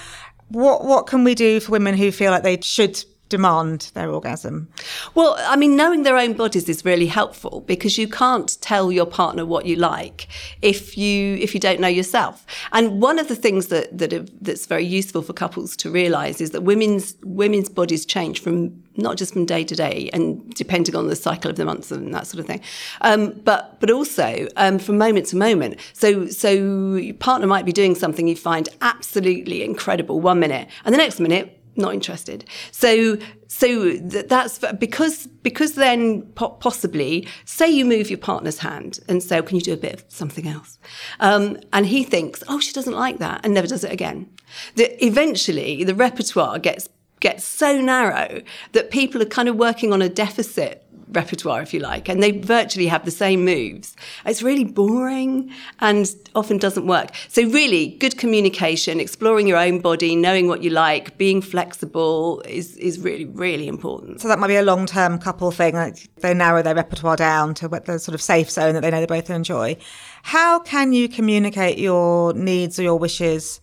What 0.49 0.83
what 0.83 1.07
can 1.07 1.23
we 1.23 1.35
do 1.35 1.59
for 1.59 1.71
women 1.71 1.95
who 1.95 2.11
feel 2.11 2.31
like 2.31 2.43
they 2.43 2.59
should 2.61 3.03
demand 3.29 3.91
their 3.93 4.09
orgasm? 4.09 4.67
Well, 5.15 5.35
I 5.39 5.55
mean, 5.55 5.75
knowing 5.75 6.03
their 6.03 6.17
own 6.17 6.33
bodies 6.33 6.67
is 6.67 6.83
really 6.83 7.07
helpful 7.07 7.61
because 7.61 7.97
you 7.97 8.07
can't 8.07 8.59
tell 8.61 8.91
your 8.91 9.05
partner 9.05 9.45
what 9.45 9.65
you 9.65 9.75
like 9.75 10.27
if 10.61 10.97
you 10.97 11.35
if 11.35 11.53
you 11.53 11.59
don't 11.59 11.79
know 11.79 11.87
yourself. 11.87 12.45
And 12.71 13.01
one 13.01 13.19
of 13.19 13.27
the 13.27 13.35
things 13.35 13.67
that 13.67 13.97
that 13.97 14.11
have, 14.11 14.29
that's 14.41 14.65
very 14.65 14.85
useful 14.85 15.21
for 15.21 15.33
couples 15.33 15.77
to 15.77 15.91
realise 15.91 16.41
is 16.41 16.51
that 16.51 16.61
women's 16.61 17.15
women's 17.23 17.69
bodies 17.69 18.05
change 18.05 18.41
from 18.41 18.83
not 18.97 19.15
just 19.15 19.33
from 19.33 19.45
day 19.45 19.63
to 19.63 19.75
day 19.75 20.09
and 20.11 20.53
depending 20.55 20.95
on 20.95 21.07
the 21.07 21.15
cycle 21.15 21.49
of 21.49 21.55
the 21.55 21.63
months 21.63 21.89
and 21.91 22.13
that 22.13 22.27
sort 22.27 22.39
of 22.39 22.47
thing, 22.47 22.61
um, 23.01 23.31
but 23.43 23.79
but 23.79 23.89
also 23.89 24.47
um, 24.57 24.79
from 24.79 24.97
moment 24.97 25.27
to 25.27 25.37
moment. 25.37 25.77
So 25.93 26.27
so 26.27 26.51
your 26.51 27.13
partner 27.13 27.47
might 27.47 27.65
be 27.65 27.71
doing 27.71 27.95
something 27.95 28.27
you 28.27 28.35
find 28.35 28.67
absolutely 28.81 29.63
incredible 29.63 30.19
one 30.19 30.39
minute, 30.39 30.67
and 30.83 30.93
the 30.93 30.97
next 30.97 31.19
minute 31.19 31.58
not 31.75 31.93
interested. 31.93 32.45
So 32.71 33.17
so 33.47 33.93
that's 33.97 34.59
because 34.79 35.27
because 35.43 35.73
then 35.73 36.21
possibly 36.33 37.27
say 37.45 37.67
you 37.69 37.85
move 37.85 38.09
your 38.09 38.19
partner's 38.19 38.59
hand 38.59 38.99
and 39.07 39.23
say, 39.23 39.39
oh, 39.39 39.43
"Can 39.43 39.55
you 39.55 39.61
do 39.61 39.73
a 39.73 39.77
bit 39.77 39.93
of 39.93 40.05
something 40.07 40.47
else?" 40.47 40.77
Um, 41.19 41.57
and 41.73 41.85
he 41.85 42.03
thinks, 42.03 42.43
"Oh, 42.47 42.59
she 42.59 42.73
doesn't 42.73 42.93
like 42.93 43.17
that," 43.19 43.41
and 43.43 43.53
never 43.53 43.67
does 43.67 43.83
it 43.83 43.91
again. 43.91 44.29
That 44.75 45.03
eventually 45.03 45.83
the 45.83 45.95
repertoire 45.95 46.59
gets 46.59 46.89
gets 47.19 47.43
so 47.43 47.81
narrow 47.81 48.41
that 48.71 48.91
people 48.91 49.21
are 49.21 49.25
kind 49.25 49.49
of 49.49 49.55
working 49.57 49.91
on 49.91 50.01
a 50.01 50.09
deficit 50.09 50.85
repertoire, 51.11 51.61
if 51.61 51.73
you 51.73 51.79
like, 51.79 52.07
and 52.07 52.21
they 52.21 52.31
virtually 52.31 52.87
have 52.87 53.05
the 53.05 53.11
same 53.11 53.43
moves. 53.43 53.95
It's 54.25 54.41
really 54.41 54.63
boring 54.63 55.51
and 55.79 56.07
often 56.35 56.57
doesn't 56.57 56.85
work. 56.85 57.11
So, 57.27 57.43
really, 57.43 57.87
good 57.97 58.17
communication, 58.17 58.99
exploring 58.99 59.47
your 59.47 59.57
own 59.57 59.79
body, 59.79 60.15
knowing 60.15 60.47
what 60.47 60.63
you 60.63 60.69
like, 60.69 61.17
being 61.17 61.41
flexible 61.41 62.41
is, 62.41 62.77
is 62.77 62.99
really, 62.99 63.25
really 63.25 63.67
important. 63.67 64.21
So, 64.21 64.27
that 64.27 64.39
might 64.39 64.47
be 64.47 64.55
a 64.55 64.63
long 64.63 64.85
term 64.85 65.17
couple 65.19 65.51
thing. 65.51 65.75
Like 65.75 66.09
they 66.17 66.33
narrow 66.33 66.61
their 66.61 66.75
repertoire 66.75 67.15
down 67.15 67.53
to 67.55 67.67
what 67.67 67.85
the 67.85 67.99
sort 67.99 68.15
of 68.15 68.21
safe 68.21 68.49
zone 68.49 68.73
that 68.73 68.81
they 68.81 68.91
know 68.91 68.99
they 68.99 69.05
both 69.05 69.29
enjoy. 69.29 69.77
How 70.23 70.59
can 70.59 70.93
you 70.93 71.09
communicate 71.09 71.77
your 71.77 72.33
needs 72.33 72.77
or 72.79 72.83
your 72.83 72.99
wishes 72.99 73.61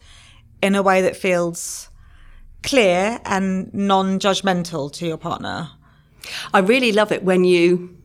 in 0.62 0.74
a 0.74 0.82
way 0.82 1.02
that 1.02 1.16
feels 1.16 1.90
clear 2.62 3.20
and 3.24 3.72
non 3.72 4.18
judgmental 4.18 4.92
to 4.92 5.06
your 5.06 5.18
partner? 5.18 5.70
I 6.52 6.60
really 6.60 6.92
love 6.92 7.12
it 7.12 7.22
when 7.22 7.44
you 7.44 7.95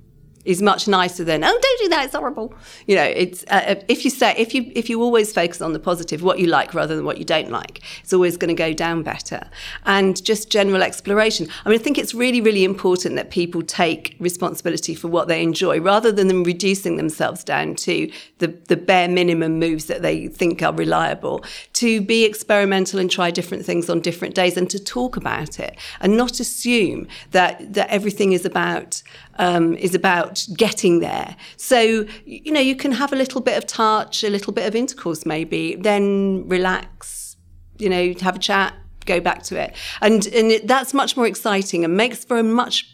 is 0.45 0.61
much 0.61 0.87
nicer 0.87 1.23
than 1.23 1.43
oh 1.43 1.59
don't 1.61 1.79
do 1.79 1.89
that 1.89 2.05
it's 2.05 2.15
horrible. 2.15 2.53
You 2.87 2.95
know 2.95 3.03
it's 3.03 3.43
uh, 3.49 3.63
uh, 3.67 3.75
if 3.87 4.03
you 4.03 4.11
say 4.11 4.33
if 4.37 4.53
you 4.53 4.71
if 4.75 4.89
you 4.89 5.01
always 5.01 5.33
focus 5.33 5.61
on 5.61 5.73
the 5.73 5.79
positive 5.79 6.23
what 6.23 6.39
you 6.39 6.47
like 6.47 6.73
rather 6.73 6.95
than 6.95 7.05
what 7.05 7.17
you 7.17 7.25
don't 7.25 7.51
like 7.51 7.81
it's 8.01 8.13
always 8.13 8.37
going 8.37 8.55
to 8.55 8.59
go 8.59 8.73
down 8.73 9.03
better. 9.03 9.49
And 9.85 10.23
just 10.23 10.49
general 10.49 10.83
exploration. 10.83 11.47
I 11.65 11.69
mean 11.69 11.79
i 11.79 11.83
think 11.83 11.97
it's 11.97 12.13
really 12.13 12.41
really 12.41 12.63
important 12.63 13.15
that 13.15 13.31
people 13.31 13.61
take 13.61 14.15
responsibility 14.19 14.95
for 14.95 15.07
what 15.07 15.27
they 15.27 15.41
enjoy 15.41 15.79
rather 15.79 16.11
than 16.11 16.27
them 16.27 16.43
reducing 16.43 16.97
themselves 16.97 17.43
down 17.43 17.75
to 17.75 18.11
the 18.39 18.47
the 18.67 18.77
bare 18.77 19.07
minimum 19.07 19.59
moves 19.59 19.85
that 19.85 20.01
they 20.01 20.27
think 20.27 20.61
are 20.61 20.73
reliable. 20.73 21.43
To 21.73 22.01
be 22.01 22.25
experimental 22.25 22.99
and 22.99 23.09
try 23.09 23.31
different 23.31 23.65
things 23.65 23.89
on 23.89 24.01
different 24.01 24.35
days 24.35 24.57
and 24.57 24.69
to 24.69 24.79
talk 24.79 25.17
about 25.17 25.59
it 25.59 25.77
and 25.99 26.17
not 26.17 26.39
assume 26.39 27.07
that 27.31 27.73
that 27.73 27.89
everything 27.89 28.33
is 28.33 28.45
about 28.45 29.01
um, 29.35 29.75
is 29.75 29.95
about 29.95 30.45
getting 30.55 30.99
there. 30.99 31.35
So, 31.57 32.05
you 32.25 32.51
know, 32.51 32.59
you 32.59 32.75
can 32.75 32.91
have 32.91 33.13
a 33.13 33.15
little 33.15 33.41
bit 33.41 33.57
of 33.57 33.65
touch, 33.67 34.23
a 34.23 34.29
little 34.29 34.53
bit 34.53 34.67
of 34.67 34.75
intercourse 34.75 35.25
maybe, 35.25 35.75
then 35.75 36.47
relax, 36.47 37.37
you 37.77 37.89
know, 37.89 38.13
have 38.21 38.35
a 38.35 38.39
chat, 38.39 38.73
go 39.05 39.19
back 39.19 39.43
to 39.43 39.59
it. 39.59 39.75
And, 40.01 40.25
and 40.27 40.51
it, 40.51 40.67
that's 40.67 40.93
much 40.93 41.17
more 41.17 41.27
exciting 41.27 41.83
and 41.83 41.95
makes 41.95 42.23
for 42.23 42.37
a 42.37 42.43
much 42.43 42.87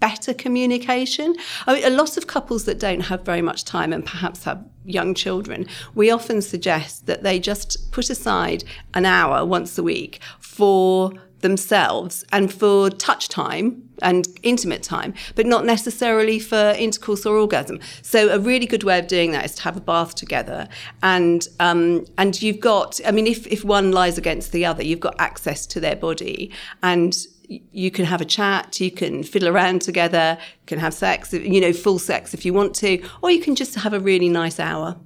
better 0.00 0.32
communication. 0.32 1.34
I 1.66 1.74
mean, 1.74 1.84
a 1.84 1.90
lot 1.90 2.16
of 2.16 2.26
couples 2.26 2.64
that 2.64 2.78
don't 2.78 3.00
have 3.00 3.24
very 3.24 3.42
much 3.42 3.64
time 3.64 3.92
and 3.92 4.04
perhaps 4.04 4.44
have 4.44 4.64
young 4.84 5.14
children, 5.14 5.66
we 5.94 6.10
often 6.10 6.40
suggest 6.40 7.06
that 7.06 7.22
they 7.22 7.38
just 7.38 7.90
put 7.90 8.10
aside 8.10 8.64
an 8.94 9.04
hour 9.04 9.44
once 9.44 9.76
a 9.76 9.82
week 9.82 10.20
for 10.40 11.12
themselves 11.40 12.24
and 12.32 12.52
for 12.52 12.90
touch 12.90 13.28
time 13.28 13.88
and 14.02 14.26
intimate 14.42 14.82
time, 14.82 15.14
but 15.34 15.46
not 15.46 15.64
necessarily 15.64 16.38
for 16.38 16.74
intercourse 16.78 17.26
or 17.26 17.36
orgasm. 17.36 17.80
So 18.02 18.28
a 18.30 18.38
really 18.38 18.66
good 18.66 18.84
way 18.84 18.98
of 18.98 19.06
doing 19.06 19.32
that 19.32 19.44
is 19.44 19.54
to 19.56 19.62
have 19.62 19.76
a 19.76 19.80
bath 19.80 20.14
together, 20.14 20.68
and 21.02 21.46
um, 21.60 22.06
and 22.16 22.40
you've 22.40 22.60
got. 22.60 23.00
I 23.06 23.10
mean, 23.10 23.26
if 23.26 23.46
if 23.46 23.64
one 23.64 23.92
lies 23.92 24.18
against 24.18 24.52
the 24.52 24.64
other, 24.64 24.82
you've 24.82 25.00
got 25.00 25.16
access 25.18 25.66
to 25.66 25.80
their 25.80 25.96
body, 25.96 26.52
and 26.82 27.16
you 27.48 27.90
can 27.90 28.04
have 28.04 28.20
a 28.20 28.26
chat, 28.26 28.78
you 28.78 28.90
can 28.90 29.22
fiddle 29.22 29.48
around 29.48 29.80
together, 29.80 30.36
you 30.40 30.66
can 30.66 30.78
have 30.78 30.92
sex, 30.92 31.32
you 31.32 31.60
know, 31.60 31.72
full 31.72 31.98
sex 31.98 32.34
if 32.34 32.44
you 32.44 32.52
want 32.52 32.74
to, 32.74 33.02
or 33.22 33.30
you 33.30 33.40
can 33.40 33.54
just 33.54 33.74
have 33.74 33.94
a 33.94 34.00
really 34.00 34.28
nice 34.28 34.60
hour, 34.60 34.96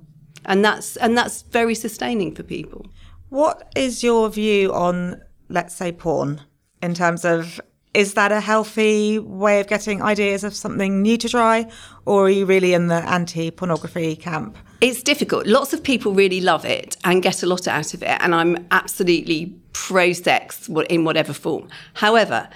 and 0.44 0.64
that's 0.64 0.96
and 0.96 1.16
that's 1.16 1.42
very 1.42 1.74
sustaining 1.74 2.34
for 2.34 2.42
people. 2.42 2.86
What 3.28 3.72
is 3.74 4.02
your 4.02 4.28
view 4.28 4.74
on, 4.74 5.22
let's 5.52 5.74
say, 5.74 5.92
porn 5.92 6.40
in 6.82 6.94
terms 6.94 7.24
of 7.24 7.60
is 7.94 8.14
that 8.14 8.32
a 8.32 8.40
healthy 8.40 9.18
way 9.18 9.60
of 9.60 9.66
getting 9.66 10.00
ideas 10.00 10.44
of 10.44 10.54
something 10.54 11.02
new 11.02 11.18
to 11.18 11.28
try, 11.28 11.70
or 12.06 12.26
are 12.26 12.30
you 12.30 12.46
really 12.46 12.72
in 12.72 12.86
the 12.86 12.94
anti 12.94 13.50
pornography 13.50 14.16
camp? 14.16 14.56
It's 14.80 15.02
difficult. 15.02 15.46
Lots 15.46 15.72
of 15.72 15.82
people 15.82 16.14
really 16.14 16.40
love 16.40 16.64
it 16.64 16.96
and 17.04 17.22
get 17.22 17.42
a 17.42 17.46
lot 17.46 17.68
out 17.68 17.92
of 17.92 18.02
it, 18.02 18.16
and 18.20 18.34
I'm 18.34 18.66
absolutely 18.70 19.54
pro 19.72 20.12
sex 20.12 20.68
in 20.88 21.04
whatever 21.04 21.32
form. 21.32 21.68
However, 21.94 22.48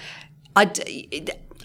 I, 0.57 0.73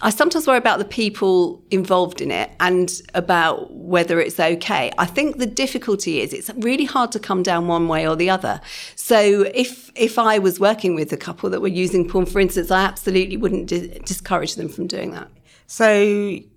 I 0.04 0.10
sometimes 0.10 0.48
worry 0.48 0.58
about 0.58 0.80
the 0.80 0.84
people 0.84 1.62
involved 1.70 2.20
in 2.20 2.32
it 2.32 2.50
and 2.58 2.90
about 3.14 3.72
whether 3.72 4.20
it's 4.20 4.40
okay. 4.40 4.90
I 4.98 5.06
think 5.06 5.38
the 5.38 5.46
difficulty 5.46 6.20
is 6.20 6.32
it's 6.32 6.50
really 6.56 6.84
hard 6.84 7.12
to 7.12 7.20
come 7.20 7.44
down 7.44 7.68
one 7.68 7.86
way 7.86 8.06
or 8.06 8.16
the 8.16 8.28
other. 8.28 8.60
So 8.96 9.42
if 9.54 9.92
if 9.94 10.18
I 10.18 10.40
was 10.40 10.58
working 10.58 10.96
with 10.96 11.12
a 11.12 11.16
couple 11.16 11.48
that 11.50 11.60
were 11.60 11.68
using 11.68 12.08
porn, 12.08 12.26
for 12.26 12.40
instance, 12.40 12.72
I 12.72 12.82
absolutely 12.82 13.36
wouldn't 13.36 13.68
di- 13.68 14.00
discourage 14.04 14.56
them 14.56 14.68
from 14.68 14.88
doing 14.88 15.12
that. 15.12 15.28
So 15.68 16.02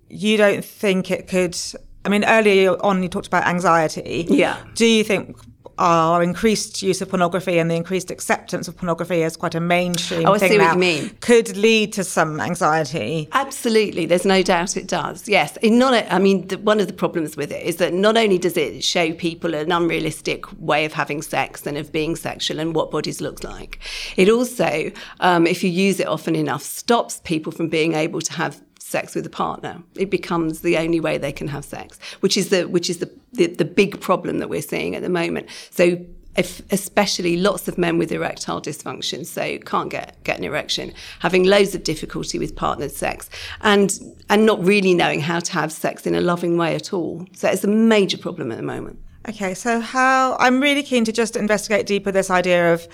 you 0.08 0.36
don't 0.36 0.64
think 0.64 1.12
it 1.12 1.28
could? 1.28 1.56
I 2.04 2.08
mean, 2.08 2.24
earlier 2.24 2.72
on 2.82 3.02
you 3.02 3.08
talked 3.08 3.28
about 3.28 3.46
anxiety. 3.46 4.26
Yeah. 4.28 4.62
Do 4.74 4.86
you 4.86 5.04
think 5.04 5.36
our 5.78 6.22
increased 6.22 6.82
use 6.82 7.02
of 7.02 7.08
pornography 7.08 7.58
and 7.58 7.70
the 7.70 7.74
increased 7.74 8.10
acceptance 8.10 8.68
of 8.68 8.76
pornography 8.76 9.22
as 9.22 9.36
quite 9.36 9.54
a 9.54 9.60
mainstream 9.60 10.26
oh, 10.26 10.34
I 10.34 10.38
thing 10.38 10.52
see 10.52 10.58
now 10.58 10.68
what 10.68 10.74
you 10.74 10.80
mean. 10.80 11.10
could 11.20 11.56
lead 11.56 11.92
to 11.94 12.04
some 12.04 12.40
anxiety. 12.40 13.28
Absolutely, 13.32 14.06
there's 14.06 14.24
no 14.24 14.42
doubt 14.42 14.76
it 14.76 14.86
does. 14.86 15.28
Yes, 15.28 15.56
in 15.58 15.78
not. 15.78 16.06
I 16.10 16.18
mean, 16.18 16.48
the, 16.48 16.58
one 16.58 16.80
of 16.80 16.86
the 16.86 16.92
problems 16.92 17.36
with 17.36 17.52
it 17.52 17.62
is 17.64 17.76
that 17.76 17.92
not 17.92 18.16
only 18.16 18.38
does 18.38 18.56
it 18.56 18.82
show 18.82 19.12
people 19.12 19.54
an 19.54 19.72
unrealistic 19.72 20.44
way 20.60 20.84
of 20.84 20.92
having 20.92 21.22
sex 21.22 21.66
and 21.66 21.76
of 21.76 21.92
being 21.92 22.16
sexual 22.16 22.58
and 22.58 22.74
what 22.74 22.90
bodies 22.90 23.20
look 23.20 23.44
like, 23.44 23.78
it 24.16 24.28
also, 24.28 24.90
um, 25.20 25.46
if 25.46 25.62
you 25.62 25.70
use 25.70 26.00
it 26.00 26.06
often 26.06 26.34
enough, 26.34 26.62
stops 26.62 27.20
people 27.24 27.52
from 27.52 27.68
being 27.68 27.94
able 27.94 28.20
to 28.20 28.32
have 28.32 28.62
sex 28.86 29.14
with 29.14 29.26
a 29.26 29.30
partner. 29.30 29.82
It 29.96 30.10
becomes 30.10 30.60
the 30.60 30.76
only 30.78 31.00
way 31.00 31.18
they 31.18 31.32
can 31.32 31.48
have 31.48 31.64
sex, 31.64 31.98
which 32.20 32.36
is 32.36 32.50
the 32.50 32.64
which 32.64 32.88
is 32.88 32.98
the 32.98 33.10
the, 33.32 33.46
the 33.46 33.64
big 33.64 34.00
problem 34.00 34.38
that 34.38 34.48
we're 34.48 34.62
seeing 34.62 34.94
at 34.94 35.02
the 35.02 35.08
moment. 35.08 35.48
So 35.70 35.98
if, 36.36 36.60
especially 36.70 37.36
lots 37.36 37.66
of 37.66 37.78
men 37.78 37.98
with 37.98 38.12
erectile 38.12 38.60
dysfunction, 38.60 39.24
so 39.24 39.58
can't 39.58 39.90
get, 39.90 40.22
get 40.22 40.38
an 40.38 40.44
erection, 40.44 40.92
having 41.20 41.44
loads 41.44 41.74
of 41.74 41.82
difficulty 41.82 42.38
with 42.38 42.54
partnered 42.54 42.92
sex, 42.92 43.28
and 43.62 43.98
and 44.28 44.46
not 44.46 44.62
really 44.64 44.94
knowing 44.94 45.20
how 45.20 45.40
to 45.40 45.52
have 45.52 45.72
sex 45.72 46.06
in 46.06 46.14
a 46.14 46.20
loving 46.20 46.56
way 46.56 46.74
at 46.74 46.92
all. 46.92 47.26
So 47.32 47.48
it's 47.48 47.64
a 47.64 47.68
major 47.68 48.18
problem 48.18 48.52
at 48.52 48.56
the 48.56 48.62
moment. 48.62 48.98
Okay, 49.28 49.54
so 49.54 49.80
how 49.80 50.36
I'm 50.38 50.60
really 50.60 50.84
keen 50.84 51.04
to 51.04 51.12
just 51.12 51.36
investigate 51.36 51.86
deeper 51.86 52.12
this 52.12 52.30
idea 52.30 52.72
of 52.74 52.86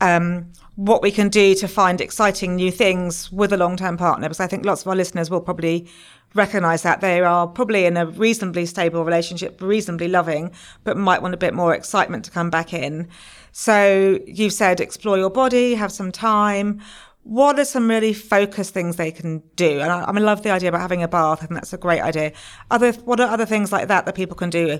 um, 0.00 0.52
what 0.76 1.02
we 1.02 1.10
can 1.10 1.30
do 1.30 1.54
to 1.54 1.66
find 1.66 2.00
exciting 2.00 2.54
new 2.54 2.70
things 2.70 3.32
with 3.32 3.52
a 3.52 3.56
long 3.56 3.76
term 3.76 3.96
partner, 3.96 4.28
because 4.28 4.40
I 4.40 4.46
think 4.46 4.64
lots 4.64 4.82
of 4.82 4.88
our 4.88 4.94
listeners 4.94 5.30
will 5.30 5.40
probably 5.40 5.88
recognize 6.34 6.82
that 6.82 7.00
they 7.00 7.20
are 7.20 7.46
probably 7.46 7.86
in 7.86 7.96
a 7.96 8.06
reasonably 8.06 8.66
stable 8.66 9.02
relationship, 9.02 9.60
reasonably 9.62 10.08
loving, 10.08 10.52
but 10.84 10.98
might 10.98 11.22
want 11.22 11.32
a 11.32 11.38
bit 11.38 11.54
more 11.54 11.74
excitement 11.74 12.26
to 12.26 12.30
come 12.30 12.50
back 12.50 12.74
in. 12.74 13.08
So 13.52 14.20
you've 14.26 14.52
said 14.52 14.80
explore 14.80 15.16
your 15.16 15.30
body, 15.30 15.74
have 15.74 15.92
some 15.92 16.12
time. 16.12 16.82
What 17.22 17.58
are 17.58 17.64
some 17.64 17.88
really 17.88 18.12
focused 18.12 18.74
things 18.74 18.96
they 18.96 19.10
can 19.10 19.42
do? 19.56 19.80
And 19.80 19.90
I, 19.90 20.02
I 20.02 20.10
love 20.12 20.42
the 20.42 20.50
idea 20.50 20.68
about 20.68 20.82
having 20.82 21.02
a 21.02 21.08
bath. 21.08 21.38
I 21.42 21.46
think 21.46 21.54
that's 21.54 21.72
a 21.72 21.78
great 21.78 22.02
idea. 22.02 22.32
Other, 22.70 22.92
what 22.92 23.18
are 23.18 23.28
other 23.28 23.46
things 23.46 23.72
like 23.72 23.88
that 23.88 24.04
that 24.04 24.14
people 24.14 24.36
can 24.36 24.50
do 24.50 24.78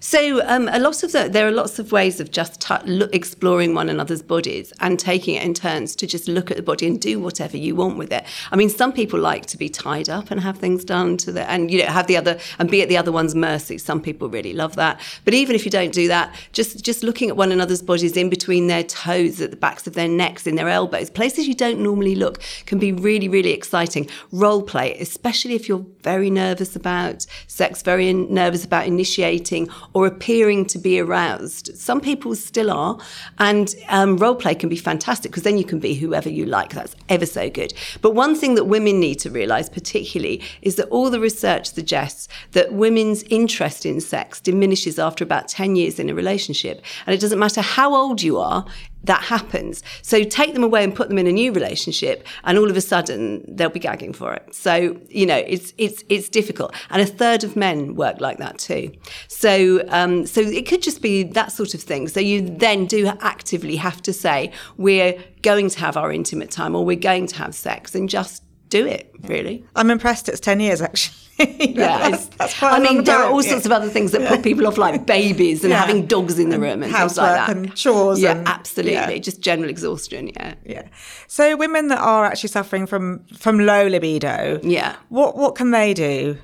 so 0.00 0.46
um, 0.46 0.68
a 0.68 0.78
lot 0.78 1.02
of 1.02 1.12
the, 1.12 1.28
there 1.28 1.46
are 1.46 1.50
lots 1.50 1.78
of 1.78 1.92
ways 1.92 2.20
of 2.20 2.30
just 2.30 2.60
t- 2.60 3.08
exploring 3.12 3.74
one 3.74 3.88
another's 3.88 4.22
bodies 4.22 4.72
and 4.80 4.98
taking 4.98 5.34
it 5.34 5.44
in 5.44 5.54
turns 5.54 5.94
to 5.96 6.06
just 6.06 6.28
look 6.28 6.50
at 6.50 6.56
the 6.56 6.62
body 6.62 6.86
and 6.86 7.00
do 7.00 7.20
whatever 7.20 7.56
you 7.56 7.74
want 7.74 7.96
with 7.98 8.12
it. 8.12 8.24
I 8.50 8.56
mean, 8.56 8.68
some 8.68 8.92
people 8.92 9.18
like 9.18 9.46
to 9.46 9.56
be 9.56 9.68
tied 9.68 10.08
up 10.08 10.30
and 10.30 10.40
have 10.40 10.58
things 10.58 10.84
done 10.84 11.16
to 11.18 11.32
the 11.32 11.48
and 11.50 11.70
you 11.70 11.78
know 11.78 11.86
have 11.86 12.06
the 12.06 12.16
other 12.16 12.38
and 12.58 12.70
be 12.70 12.82
at 12.82 12.88
the 12.88 12.96
other 12.96 13.12
one's 13.12 13.34
mercy. 13.34 13.78
Some 13.78 14.00
people 14.00 14.28
really 14.28 14.52
love 14.52 14.76
that. 14.76 15.00
But 15.24 15.34
even 15.34 15.54
if 15.54 15.64
you 15.64 15.70
don't 15.70 15.92
do 15.92 16.08
that, 16.08 16.34
just 16.52 16.84
just 16.84 17.02
looking 17.02 17.28
at 17.28 17.36
one 17.36 17.52
another's 17.52 17.82
bodies 17.82 18.16
in 18.16 18.30
between 18.30 18.66
their 18.66 18.84
toes, 18.84 19.40
at 19.40 19.50
the 19.50 19.56
backs 19.56 19.86
of 19.86 19.94
their 19.94 20.08
necks, 20.08 20.46
in 20.46 20.56
their 20.56 20.68
elbows, 20.68 21.10
places 21.10 21.46
you 21.46 21.54
don't 21.54 21.80
normally 21.80 22.14
look, 22.14 22.40
can 22.66 22.78
be 22.78 22.92
really 22.92 23.28
really 23.28 23.52
exciting. 23.52 24.08
Role 24.30 24.62
play, 24.62 24.96
especially 24.98 25.54
if 25.54 25.68
you're 25.68 25.84
very 26.02 26.30
nervous 26.30 26.76
about 26.76 27.26
sex, 27.46 27.82
very 27.82 28.12
nervous 28.12 28.64
about 28.64 28.86
initiating 28.86 29.68
or 29.92 30.06
appearing 30.06 30.66
to 30.66 30.78
be 30.78 30.98
aroused. 30.98 31.76
Some 31.76 32.00
people 32.00 32.34
still 32.34 32.70
are, 32.70 32.98
and 33.38 33.74
um, 33.88 34.16
role 34.16 34.34
play 34.34 34.54
can 34.54 34.68
be 34.68 34.76
fantastic 34.76 35.30
because 35.30 35.42
then 35.42 35.58
you 35.58 35.64
can 35.64 35.78
be 35.78 35.94
whoever 35.94 36.28
you 36.28 36.46
like. 36.46 36.70
That's 36.72 36.96
ever 37.08 37.26
so 37.26 37.50
good. 37.50 37.74
But 38.00 38.14
one 38.14 38.34
thing 38.34 38.54
that 38.54 38.64
women 38.64 39.00
need 39.00 39.18
to 39.20 39.30
realise, 39.30 39.68
particularly, 39.68 40.42
is 40.62 40.76
that 40.76 40.88
all 40.88 41.10
the 41.10 41.20
research 41.20 41.72
suggests 41.72 42.28
that 42.52 42.72
women's 42.72 43.22
interest 43.24 43.86
in 43.86 44.00
sex 44.00 44.40
diminishes 44.40 44.98
after 44.98 45.24
about 45.24 45.48
10 45.48 45.76
years 45.76 45.98
in 45.98 46.08
a 46.08 46.14
relationship. 46.14 46.82
And 47.06 47.14
it 47.14 47.20
doesn't 47.20 47.38
matter 47.38 47.60
how 47.60 47.94
old 47.94 48.22
you 48.22 48.38
are, 48.38 48.66
that 49.04 49.22
happens. 49.22 49.82
So 50.02 50.22
take 50.22 50.54
them 50.54 50.62
away 50.62 50.84
and 50.84 50.94
put 50.94 51.08
them 51.08 51.18
in 51.18 51.26
a 51.26 51.32
new 51.32 51.52
relationship, 51.52 52.26
and 52.44 52.58
all 52.58 52.70
of 52.70 52.76
a 52.76 52.80
sudden 52.80 53.44
they'll 53.48 53.68
be 53.68 53.80
gagging 53.80 54.12
for 54.12 54.32
it. 54.34 54.54
So 54.54 54.96
you 55.08 55.26
know 55.26 55.36
it's 55.46 55.72
it's 55.78 56.04
it's 56.08 56.28
difficult, 56.28 56.74
and 56.90 57.02
a 57.02 57.06
third 57.06 57.44
of 57.44 57.56
men 57.56 57.94
work 57.94 58.20
like 58.20 58.38
that 58.38 58.58
too. 58.58 58.92
So 59.28 59.84
um, 59.88 60.26
so 60.26 60.40
it 60.40 60.66
could 60.66 60.82
just 60.82 61.02
be 61.02 61.22
that 61.22 61.52
sort 61.52 61.74
of 61.74 61.82
thing. 61.82 62.08
So 62.08 62.20
you 62.20 62.42
then 62.42 62.86
do 62.86 63.06
actively 63.20 63.76
have 63.76 64.02
to 64.02 64.12
say 64.12 64.52
we're 64.76 65.18
going 65.42 65.68
to 65.70 65.78
have 65.80 65.96
our 65.96 66.12
intimate 66.12 66.50
time, 66.50 66.74
or 66.74 66.84
we're 66.84 66.96
going 66.96 67.26
to 67.28 67.36
have 67.36 67.54
sex, 67.54 67.94
and 67.94 68.08
just 68.08 68.42
do 68.72 68.86
it. 68.86 69.14
Really, 69.22 69.64
I'm 69.76 69.90
impressed. 69.90 70.28
It's 70.28 70.40
ten 70.40 70.58
years 70.58 70.80
actually. 70.80 71.18
yeah, 71.38 72.10
that's, 72.10 72.26
that's. 72.26 72.62
I 72.62 72.78
mean, 72.78 73.04
there 73.04 73.18
are 73.18 73.30
all 73.30 73.42
sorts 73.42 73.66
of 73.66 73.72
other 73.72 73.88
things 73.88 74.12
that 74.12 74.26
put 74.28 74.42
people 74.42 74.66
off, 74.66 74.78
like 74.78 75.06
babies 75.06 75.62
and 75.62 75.70
yeah. 75.70 75.80
having 75.80 76.06
dogs 76.06 76.38
in 76.38 76.48
the 76.48 76.58
room 76.58 76.82
and 76.82 76.90
Housework 76.90 77.06
things 77.08 77.18
like 77.18 77.46
that, 77.46 77.56
and 77.56 77.74
chores. 77.76 78.20
Yeah, 78.20 78.38
and, 78.38 78.48
absolutely. 78.48 78.94
Yeah. 78.94 79.18
Just 79.18 79.40
general 79.40 79.68
exhaustion. 79.68 80.28
Yeah, 80.28 80.54
yeah. 80.64 80.88
So 81.26 81.56
women 81.56 81.88
that 81.88 82.00
are 82.00 82.24
actually 82.24 82.48
suffering 82.48 82.86
from 82.86 83.24
from 83.38 83.58
low 83.58 83.86
libido, 83.86 84.60
yeah, 84.62 84.96
what 85.10 85.36
what 85.36 85.54
can 85.54 85.70
they 85.70 85.92
do? 85.94 86.38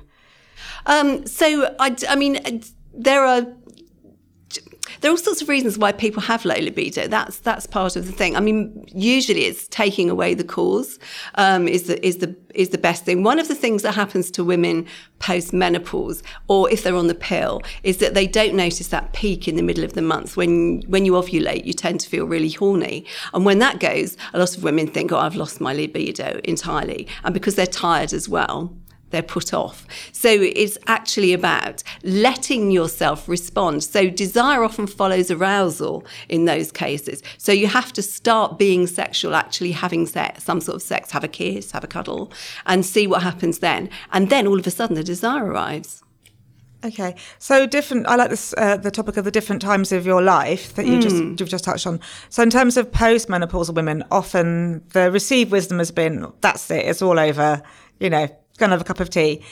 Um, 0.85 1.25
so 1.25 1.75
I, 1.79 1.95
I 2.07 2.15
mean, 2.15 2.61
there 2.93 3.25
are 3.25 3.45
there 5.01 5.09
are 5.09 5.13
all 5.13 5.17
sorts 5.17 5.41
of 5.41 5.49
reasons 5.49 5.77
why 5.77 5.91
people 5.91 6.21
have 6.21 6.45
low 6.45 6.55
libido. 6.55 7.07
That's 7.07 7.39
that's 7.39 7.65
part 7.65 7.95
of 7.95 8.05
the 8.05 8.11
thing. 8.11 8.35
I 8.35 8.39
mean, 8.39 8.85
usually 8.87 9.45
it's 9.45 9.67
taking 9.67 10.09
away 10.09 10.33
the 10.33 10.43
cause 10.43 10.99
um, 11.35 11.67
is 11.67 11.83
the 11.83 12.05
is 12.05 12.17
the 12.17 12.35
is 12.53 12.69
the 12.69 12.77
best 12.77 13.05
thing. 13.05 13.23
One 13.23 13.39
of 13.39 13.47
the 13.47 13.55
things 13.55 13.83
that 13.83 13.93
happens 13.93 14.29
to 14.31 14.43
women 14.43 14.85
post 15.19 15.53
menopause, 15.53 16.23
or 16.47 16.69
if 16.69 16.83
they're 16.83 16.95
on 16.95 17.07
the 17.07 17.15
pill, 17.15 17.61
is 17.83 17.97
that 17.97 18.13
they 18.13 18.27
don't 18.27 18.55
notice 18.55 18.87
that 18.89 19.13
peak 19.13 19.47
in 19.47 19.55
the 19.55 19.63
middle 19.63 19.83
of 19.83 19.93
the 19.93 20.01
month 20.01 20.35
when 20.35 20.81
when 20.87 21.05
you 21.05 21.13
ovulate. 21.13 21.65
You 21.65 21.73
tend 21.73 21.99
to 22.01 22.09
feel 22.09 22.25
really 22.25 22.49
horny, 22.51 23.05
and 23.33 23.45
when 23.45 23.59
that 23.59 23.79
goes, 23.79 24.17
a 24.33 24.39
lot 24.39 24.57
of 24.57 24.63
women 24.63 24.87
think, 24.87 25.11
"Oh, 25.11 25.17
I've 25.17 25.35
lost 25.35 25.61
my 25.61 25.73
libido 25.73 26.41
entirely," 26.43 27.07
and 27.23 27.33
because 27.33 27.55
they're 27.55 27.67
tired 27.67 28.13
as 28.13 28.27
well 28.27 28.73
they're 29.09 29.21
put 29.21 29.53
off. 29.53 29.85
So 30.11 30.29
it's 30.29 30.77
actually 30.87 31.33
about 31.33 31.83
letting 32.03 32.71
yourself 32.71 33.27
respond. 33.27 33.83
So 33.83 34.09
desire 34.09 34.63
often 34.63 34.87
follows 34.87 35.31
arousal 35.31 36.05
in 36.27 36.45
those 36.45 36.71
cases. 36.71 37.21
So 37.37 37.51
you 37.51 37.67
have 37.67 37.93
to 37.93 38.01
start 38.01 38.57
being 38.57 38.87
sexual, 38.87 39.35
actually 39.35 39.71
having 39.71 40.05
sex, 40.05 40.43
some 40.43 40.61
sort 40.61 40.75
of 40.75 40.81
sex, 40.81 41.11
have 41.11 41.23
a 41.23 41.27
kiss, 41.27 41.71
have 41.71 41.83
a 41.83 41.87
cuddle, 41.87 42.31
and 42.65 42.85
see 42.85 43.07
what 43.07 43.23
happens 43.23 43.59
then. 43.59 43.89
And 44.11 44.29
then 44.29 44.47
all 44.47 44.59
of 44.59 44.67
a 44.67 44.71
sudden 44.71 44.95
the 44.95 45.03
desire 45.03 45.45
arrives. 45.45 46.03
Okay, 46.83 47.15
so 47.39 47.65
different. 47.65 48.07
I 48.07 48.15
like 48.15 48.29
this 48.29 48.53
uh, 48.57 48.77
the 48.77 48.89
topic 48.89 49.17
of 49.17 49.25
the 49.25 49.31
different 49.31 49.61
times 49.61 49.91
of 49.91 50.05
your 50.05 50.21
life 50.21 50.75
that 50.75 50.85
you 50.85 50.97
mm. 50.97 51.01
just 51.01 51.15
you've 51.15 51.49
just 51.49 51.65
touched 51.65 51.85
on. 51.85 51.99
So 52.29 52.41
in 52.41 52.49
terms 52.49 52.77
of 52.77 52.89
postmenopausal 52.91 53.75
women, 53.75 54.05
often 54.11 54.81
the 54.93 55.11
received 55.11 55.51
wisdom 55.51 55.79
has 55.79 55.91
been 55.91 56.31
that's 56.39 56.71
it, 56.71 56.85
it's 56.85 57.01
all 57.01 57.19
over. 57.19 57.61
You 57.99 58.09
know, 58.09 58.29
going 58.59 58.69
to 58.69 58.75
have 58.75 58.81
a 58.81 58.85
cup 58.85 58.99
of 58.99 59.09
tea. 59.09 59.43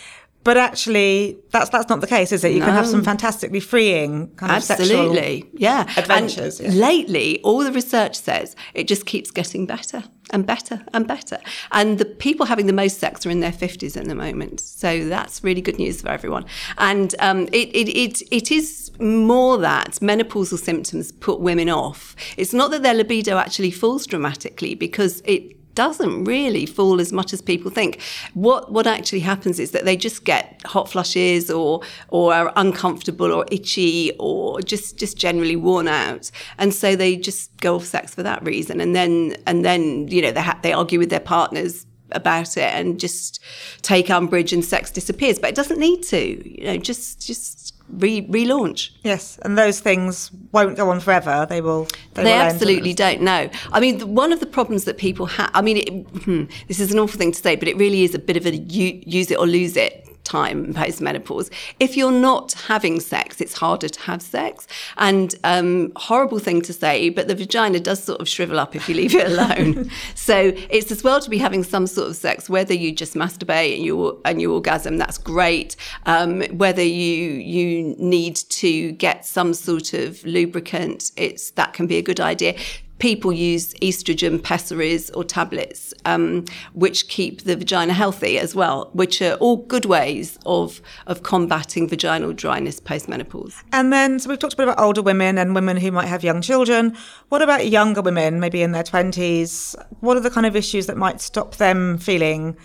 But 0.43 0.55
actually, 0.55 1.37
that's 1.51 1.69
that's 1.71 1.89
not 1.89 1.99
the 1.99 2.07
case, 2.07 2.31
is 2.31 2.41
it? 2.45 2.53
You 2.53 2.59
no. 2.59 2.67
can 2.67 2.75
have 2.75 2.87
some 2.87 3.03
fantastically 3.03 3.59
freeing 3.59 4.29
kind 4.35 4.51
of 4.51 4.69
absolutely, 4.69 5.49
yeah, 5.53 5.81
adventures. 5.97 6.61
And 6.61 6.73
yeah. 6.73 6.87
Lately, 6.87 7.41
all 7.41 7.59
the 7.65 7.71
research 7.73 8.15
says 8.15 8.55
it 8.73 8.87
just 8.87 9.05
keeps 9.05 9.29
getting 9.29 9.65
better 9.65 10.05
and 10.31 10.45
better 10.45 10.85
and 10.93 11.05
better. 11.05 11.39
And 11.73 11.97
the 11.97 12.05
people 12.05 12.45
having 12.45 12.65
the 12.65 12.71
most 12.71 12.97
sex 12.97 13.25
are 13.25 13.29
in 13.29 13.41
their 13.41 13.51
fifties 13.51 13.97
at 13.97 14.05
the 14.05 14.15
moment, 14.15 14.61
so 14.61 15.09
that's 15.09 15.43
really 15.43 15.59
good 15.59 15.79
news 15.79 16.01
for 16.01 16.07
everyone. 16.07 16.45
And 16.77 17.13
um, 17.19 17.47
it, 17.51 17.67
it 17.75 17.89
it 17.89 18.21
it 18.31 18.49
is 18.49 18.89
more 19.01 19.57
that 19.57 19.95
menopausal 20.01 20.59
symptoms 20.59 21.11
put 21.11 21.41
women 21.41 21.67
off. 21.67 22.15
It's 22.37 22.53
not 22.53 22.71
that 22.71 22.83
their 22.83 22.93
libido 22.93 23.37
actually 23.37 23.71
falls 23.71 24.05
dramatically 24.05 24.75
because 24.75 25.21
it 25.25 25.56
doesn't 25.77 26.23
really 26.23 26.65
fall 26.65 26.99
as 26.99 27.13
much 27.13 27.33
as 27.33 27.41
people 27.41 27.69
think. 27.69 28.01
What 28.33 28.71
what 28.71 28.87
actually 28.87 29.19
happens 29.19 29.59
is 29.59 29.69
that 29.71 29.85
they 29.85 29.95
just 29.95 30.23
get 30.23 30.59
hot 30.65 30.89
flushes 30.89 31.51
or 31.51 31.81
or 32.09 32.33
are 32.33 32.51
uncomfortable 32.55 33.31
or 33.31 33.45
itchy 33.51 34.11
or 34.17 34.59
just 34.61 34.97
just 34.97 35.17
generally 35.17 35.55
worn 35.55 35.87
out, 35.87 36.31
and 36.57 36.73
so 36.73 36.95
they 36.95 37.15
just 37.15 37.55
go 37.57 37.75
off 37.75 37.85
sex 37.85 38.15
for 38.15 38.23
that 38.23 38.43
reason. 38.43 38.81
And 38.81 38.95
then 38.95 39.37
and 39.45 39.63
then 39.63 40.07
you 40.07 40.23
know 40.23 40.31
they 40.31 40.41
ha- 40.41 40.59
they 40.63 40.73
argue 40.73 40.97
with 40.97 41.11
their 41.11 41.19
partners 41.19 41.85
about 42.11 42.57
it 42.57 42.73
and 42.73 42.99
just 42.99 43.39
take 43.81 44.09
umbrage 44.09 44.53
and 44.53 44.63
sex 44.63 44.89
disappears 44.91 45.37
but 45.37 45.49
it 45.49 45.55
doesn't 45.55 45.77
need 45.77 46.01
to 46.01 46.21
you 46.57 46.63
know 46.63 46.77
just 46.77 47.27
just 47.27 47.76
re- 47.89 48.27
relaunch. 48.27 48.91
Yes, 49.03 49.37
and 49.43 49.57
those 49.57 49.79
things 49.79 50.31
won't 50.51 50.77
go 50.77 50.89
on 50.89 50.99
forever. 50.99 51.45
They 51.49 51.61
will. 51.61 51.85
They, 52.13 52.23
they 52.23 52.33
will 52.33 52.41
absolutely 52.41 52.93
don't. 52.93 53.21
No, 53.21 53.49
I 53.71 53.79
mean 53.79 54.15
one 54.15 54.31
of 54.31 54.39
the 54.39 54.45
problems 54.45 54.85
that 54.85 54.97
people 54.97 55.25
have. 55.25 55.51
I 55.53 55.61
mean, 55.61 55.77
it, 55.77 55.89
hmm, 56.23 56.43
this 56.67 56.79
is 56.79 56.91
an 56.91 56.99
awful 56.99 57.17
thing 57.17 57.31
to 57.31 57.41
say, 57.41 57.55
but 57.55 57.67
it 57.67 57.77
really 57.77 58.03
is 58.03 58.13
a 58.15 58.19
bit 58.19 58.37
of 58.37 58.45
a 58.45 58.55
use 58.55 59.31
it 59.31 59.37
or 59.37 59.45
lose 59.47 59.77
it 59.77 60.06
time 60.27 60.73
post 60.73 61.01
menopause. 61.01 61.49
If 61.79 61.95
you're 61.97 62.11
not 62.11 62.53
having 62.67 62.99
sex, 62.99 63.41
it's 63.41 63.53
harder 63.53 63.89
to 63.89 63.99
have 64.01 64.21
sex. 64.21 64.67
And 64.97 65.33
um, 65.43 65.91
horrible 65.95 66.39
thing 66.39 66.61
to 66.63 66.73
say, 66.73 67.09
but 67.09 67.27
the 67.27 67.35
vagina 67.35 67.79
does 67.79 68.03
sort 68.03 68.19
of 68.19 68.27
shrivel 68.27 68.59
up 68.59 68.75
if 68.75 68.89
you 68.89 68.95
leave 68.95 69.15
it 69.15 69.27
alone. 69.31 69.89
so 70.15 70.51
it's 70.69 70.91
as 70.91 71.03
well 71.03 71.19
to 71.21 71.29
be 71.29 71.37
having 71.37 71.63
some 71.63 71.87
sort 71.87 72.09
of 72.09 72.15
sex, 72.15 72.49
whether 72.49 72.73
you 72.73 72.91
just 72.91 73.13
masturbate 73.15 73.75
and 73.75 73.85
you 73.85 74.21
and 74.25 74.41
you 74.41 74.53
orgasm, 74.53 74.97
that's 74.97 75.17
great. 75.17 75.75
Um, 76.05 76.41
whether 76.63 76.83
you 76.83 77.17
you 77.55 77.95
need 77.97 78.35
to 78.35 78.91
get 78.93 79.25
some 79.25 79.53
sort 79.53 79.93
of 79.93 80.23
lubricant, 80.25 81.11
it's 81.15 81.51
that 81.51 81.73
can 81.73 81.87
be 81.87 81.97
a 81.97 82.01
good 82.01 82.19
idea 82.19 82.55
people 82.99 83.31
use 83.31 83.73
estrogen 83.75 84.41
pessaries 84.41 85.09
or 85.11 85.23
tablets, 85.23 85.93
um, 86.05 86.45
which 86.73 87.07
keep 87.07 87.43
the 87.43 87.55
vagina 87.55 87.93
healthy 87.93 88.39
as 88.39 88.55
well, 88.55 88.89
which 88.93 89.21
are 89.21 89.35
all 89.35 89.57
good 89.57 89.85
ways 89.85 90.37
of, 90.45 90.81
of 91.05 91.23
combating 91.23 91.87
vaginal 91.87 92.33
dryness 92.33 92.79
post-menopause. 92.79 93.63
And 93.71 93.93
then, 93.93 94.19
so 94.19 94.29
we've 94.29 94.39
talked 94.39 94.53
a 94.53 94.57
bit 94.57 94.67
about 94.67 94.79
older 94.79 95.01
women 95.01 95.37
and 95.37 95.53
women 95.53 95.77
who 95.77 95.91
might 95.91 96.07
have 96.07 96.23
young 96.23 96.41
children. 96.41 96.95
What 97.29 97.41
about 97.41 97.69
younger 97.69 98.01
women, 98.01 98.39
maybe 98.39 98.61
in 98.61 98.71
their 98.71 98.83
20s? 98.83 99.75
What 99.99 100.17
are 100.17 100.21
the 100.21 100.31
kind 100.31 100.45
of 100.45 100.55
issues 100.55 100.87
that 100.87 100.97
might 100.97 101.21
stop 101.21 101.55
them 101.57 101.97
feeling 101.97 102.57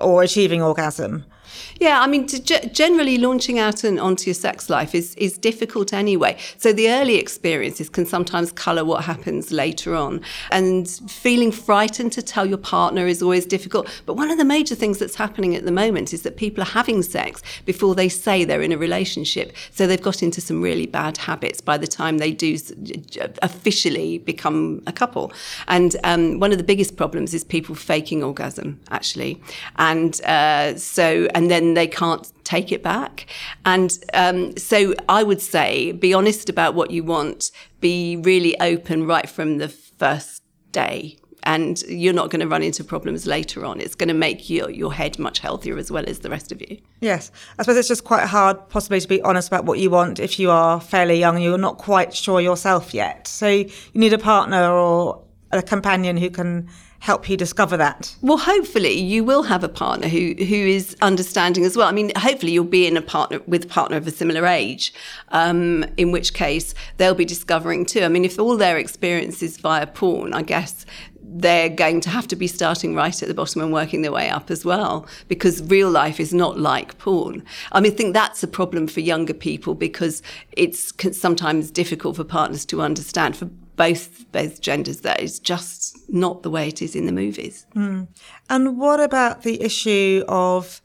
or 0.00 0.22
achieving 0.22 0.62
orgasm? 0.62 1.24
Yeah, 1.80 2.00
I 2.00 2.06
mean, 2.06 2.26
generally 2.72 3.18
launching 3.18 3.58
out 3.58 3.84
and 3.84 4.00
onto 4.00 4.26
your 4.26 4.34
sex 4.34 4.70
life 4.70 4.94
is 4.94 5.14
is 5.16 5.38
difficult 5.38 5.92
anyway. 5.92 6.36
So 6.58 6.72
the 6.72 6.90
early 6.90 7.16
experiences 7.16 7.88
can 7.88 8.06
sometimes 8.06 8.52
colour 8.52 8.84
what 8.84 9.04
happens 9.04 9.50
later 9.50 9.94
on, 9.94 10.20
and 10.50 10.88
feeling 11.08 11.52
frightened 11.52 12.12
to 12.12 12.22
tell 12.22 12.46
your 12.46 12.58
partner 12.58 13.06
is 13.06 13.22
always 13.22 13.46
difficult. 13.46 13.88
But 14.06 14.14
one 14.14 14.30
of 14.30 14.38
the 14.38 14.44
major 14.44 14.74
things 14.74 14.98
that's 14.98 15.16
happening 15.16 15.54
at 15.56 15.64
the 15.64 15.72
moment 15.72 16.12
is 16.12 16.22
that 16.22 16.36
people 16.36 16.62
are 16.62 16.72
having 16.80 17.02
sex 17.02 17.42
before 17.64 17.94
they 17.94 18.08
say 18.08 18.44
they're 18.44 18.62
in 18.62 18.72
a 18.72 18.78
relationship, 18.78 19.52
so 19.70 19.86
they've 19.86 20.00
got 20.00 20.22
into 20.22 20.40
some 20.40 20.62
really 20.62 20.86
bad 20.86 21.16
habits 21.16 21.60
by 21.60 21.76
the 21.78 21.86
time 21.86 22.18
they 22.18 22.32
do 22.32 22.56
officially 23.42 24.18
become 24.18 24.82
a 24.86 24.92
couple. 24.92 25.32
And 25.68 25.96
um, 26.04 26.40
one 26.40 26.52
of 26.52 26.58
the 26.58 26.64
biggest 26.64 26.96
problems 26.96 27.34
is 27.34 27.44
people 27.44 27.74
faking 27.74 28.22
orgasm 28.22 28.80
actually, 28.90 29.40
and 29.76 30.20
uh, 30.24 30.76
so 30.76 31.28
and 31.34 31.43
then 31.50 31.64
then 31.64 31.74
they 31.74 31.86
can't 31.86 32.30
take 32.44 32.72
it 32.72 32.82
back. 32.82 33.26
And 33.64 33.92
um, 34.12 34.56
so 34.56 34.94
I 35.08 35.22
would 35.22 35.40
say 35.40 35.92
be 35.92 36.12
honest 36.12 36.48
about 36.48 36.74
what 36.74 36.90
you 36.90 37.04
want, 37.04 37.50
be 37.80 38.16
really 38.16 38.58
open 38.60 39.06
right 39.06 39.28
from 39.28 39.58
the 39.58 39.68
first 39.68 40.42
day. 40.72 41.16
And 41.46 41.82
you're 41.82 42.14
not 42.14 42.30
going 42.30 42.40
to 42.40 42.48
run 42.48 42.62
into 42.62 42.82
problems 42.82 43.26
later 43.26 43.66
on. 43.66 43.78
It's 43.78 43.94
going 43.94 44.08
to 44.08 44.14
make 44.14 44.48
your, 44.48 44.70
your 44.70 44.94
head 44.94 45.18
much 45.18 45.40
healthier 45.40 45.76
as 45.76 45.90
well 45.90 46.04
as 46.06 46.20
the 46.20 46.30
rest 46.30 46.52
of 46.52 46.62
you. 46.62 46.78
Yes. 47.02 47.30
I 47.58 47.62
suppose 47.62 47.76
it's 47.76 47.88
just 47.88 48.04
quite 48.04 48.24
hard, 48.24 48.56
possibly, 48.70 48.98
to 48.98 49.08
be 49.08 49.20
honest 49.20 49.48
about 49.48 49.66
what 49.66 49.78
you 49.78 49.90
want 49.90 50.20
if 50.20 50.38
you 50.38 50.50
are 50.50 50.80
fairly 50.80 51.18
young 51.18 51.34
and 51.34 51.44
you're 51.44 51.58
not 51.58 51.76
quite 51.76 52.14
sure 52.14 52.40
yourself 52.40 52.94
yet. 52.94 53.28
So 53.28 53.46
you 53.48 53.68
need 53.92 54.14
a 54.14 54.18
partner 54.18 54.70
or 54.72 55.22
a 55.52 55.60
companion 55.60 56.16
who 56.16 56.30
can 56.30 56.70
help 57.04 57.28
you 57.28 57.36
discover 57.36 57.76
that? 57.76 58.16
Well, 58.22 58.38
hopefully 58.38 58.98
you 58.98 59.24
will 59.24 59.42
have 59.42 59.62
a 59.62 59.68
partner 59.68 60.08
who 60.08 60.34
who 60.38 60.60
is 60.78 60.96
understanding 61.02 61.66
as 61.66 61.76
well. 61.76 61.86
I 61.86 61.92
mean, 61.92 62.10
hopefully 62.16 62.52
you'll 62.52 62.64
be 62.64 62.86
in 62.86 62.96
a 62.96 63.02
partner 63.02 63.40
with 63.46 63.66
a 63.66 63.68
partner 63.68 63.98
of 63.98 64.06
a 64.06 64.10
similar 64.10 64.46
age, 64.46 64.94
um, 65.28 65.84
in 65.98 66.12
which 66.12 66.32
case 66.32 66.74
they'll 66.96 67.14
be 67.14 67.26
discovering 67.26 67.84
too. 67.84 68.04
I 68.04 68.08
mean, 68.08 68.24
if 68.24 68.38
all 68.38 68.56
their 68.56 68.78
experience 68.78 69.42
is 69.42 69.58
via 69.58 69.86
porn, 69.86 70.32
I 70.32 70.40
guess 70.40 70.86
they're 71.36 71.68
going 71.68 72.00
to 72.00 72.08
have 72.08 72.26
to 72.28 72.36
be 72.36 72.46
starting 72.46 72.94
right 72.94 73.22
at 73.22 73.28
the 73.28 73.34
bottom 73.34 73.60
and 73.60 73.72
working 73.72 74.00
their 74.00 74.12
way 74.12 74.30
up 74.30 74.50
as 74.50 74.64
well 74.64 75.06
because 75.28 75.62
real 75.64 75.90
life 75.90 76.18
is 76.20 76.32
not 76.32 76.58
like 76.58 76.96
porn. 76.96 77.42
I 77.72 77.80
mean, 77.80 77.92
I 77.92 77.96
think 77.96 78.14
that's 78.14 78.42
a 78.42 78.48
problem 78.48 78.86
for 78.86 79.00
younger 79.00 79.34
people 79.34 79.74
because 79.74 80.22
it's 80.52 80.92
sometimes 81.12 81.70
difficult 81.70 82.16
for 82.16 82.24
partners 82.24 82.64
to 82.66 82.80
understand. 82.80 83.36
For 83.36 83.50
both 83.76 84.30
both 84.32 84.60
genders 84.60 85.00
that 85.00 85.20
is 85.20 85.38
just 85.38 85.98
not 86.08 86.42
the 86.42 86.50
way 86.50 86.68
it 86.68 86.80
is 86.80 86.94
in 86.94 87.06
the 87.06 87.12
movies. 87.12 87.66
Mm. 87.74 88.08
And 88.48 88.78
what 88.78 89.00
about 89.00 89.42
the 89.42 89.60
issue 89.62 90.24
of 90.28 90.80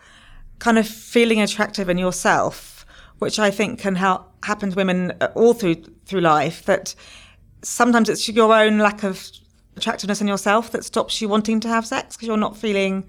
kind 0.60 0.78
of 0.78 0.88
feeling 0.88 1.42
attractive 1.42 1.90
in 1.90 1.98
yourself, 1.98 2.86
which 3.20 3.40
I 3.40 3.52
think 3.52 3.80
can 3.80 3.96
happen 3.96 4.72
to 4.72 4.76
women 4.76 5.12
all 5.36 5.54
through 5.54 5.76
through 6.06 6.22
life 6.22 6.66
that 6.66 6.96
sometimes 7.62 8.10
it's 8.10 8.28
your 8.28 8.54
own 8.54 8.78
lack 8.80 9.04
of 9.04 9.30
attractiveness 9.76 10.22
in 10.22 10.28
yourself 10.28 10.72
that 10.72 10.84
stops 10.84 11.22
you 11.22 11.30
wanting 11.30 11.60
to 11.62 11.68
have 11.68 11.86
sex 11.86 12.16
because 12.16 12.28
you're 12.28 12.38
not 12.38 12.58
feeling 12.58 13.06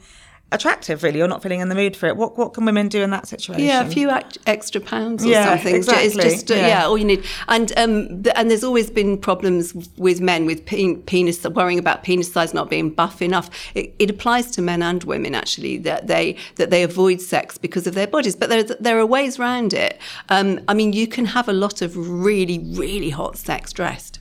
attractive 0.52 1.02
really. 1.02 1.20
Or 1.20 1.28
not 1.28 1.42
feeling 1.42 1.60
in 1.60 1.68
the 1.68 1.74
mood 1.74 1.96
for 1.96 2.06
it. 2.06 2.16
What 2.16 2.36
what 2.38 2.54
can 2.54 2.64
women 2.64 2.88
do 2.88 3.02
in 3.02 3.10
that 3.10 3.26
situation? 3.26 3.64
Yeah 3.64 3.80
a 3.80 3.90
few 3.90 4.10
extra 4.46 4.80
pounds 4.80 5.24
or 5.24 5.28
yeah, 5.28 5.56
something. 5.56 5.74
Exactly. 5.74 6.06
it's 6.06 6.16
just 6.16 6.50
uh, 6.50 6.54
yeah. 6.54 6.66
yeah. 6.66 6.86
all 6.86 6.98
you 6.98 7.04
need. 7.04 7.24
And 7.48 7.72
um 7.76 8.22
and 8.34 8.50
there's 8.50 8.64
always 8.64 8.90
been 8.90 9.18
problems 9.18 9.74
with 9.96 10.20
men 10.20 10.46
with 10.46 10.64
penis 10.66 11.44
worrying 11.44 11.78
about 11.78 12.02
penis 12.02 12.32
size 12.32 12.54
not 12.54 12.70
being 12.70 12.90
buff 12.90 13.22
enough. 13.22 13.50
It, 13.74 13.94
it, 13.98 14.10
applies 14.10 14.50
to 14.52 14.62
men 14.62 14.82
and 14.82 15.04
women 15.04 15.34
actually 15.34 15.78
that 15.78 16.06
they 16.06 16.36
that 16.56 16.70
they 16.70 16.82
avoid 16.82 17.20
sex 17.20 17.56
because 17.56 17.86
of 17.86 17.94
their 17.94 18.06
bodies. 18.06 18.36
But 18.36 18.48
there 18.48 18.62
there 18.62 18.98
are 18.98 19.06
ways 19.06 19.38
around 19.38 19.72
it. 19.72 20.00
Um 20.28 20.60
i 20.68 20.74
mean 20.74 20.92
you 20.92 21.06
can 21.06 21.26
have 21.26 21.48
a 21.48 21.52
lot 21.52 21.82
of 21.82 21.96
really 21.96 22.58
really 22.58 23.10
hot 23.10 23.36
sex 23.36 23.72
dressed 23.72 24.20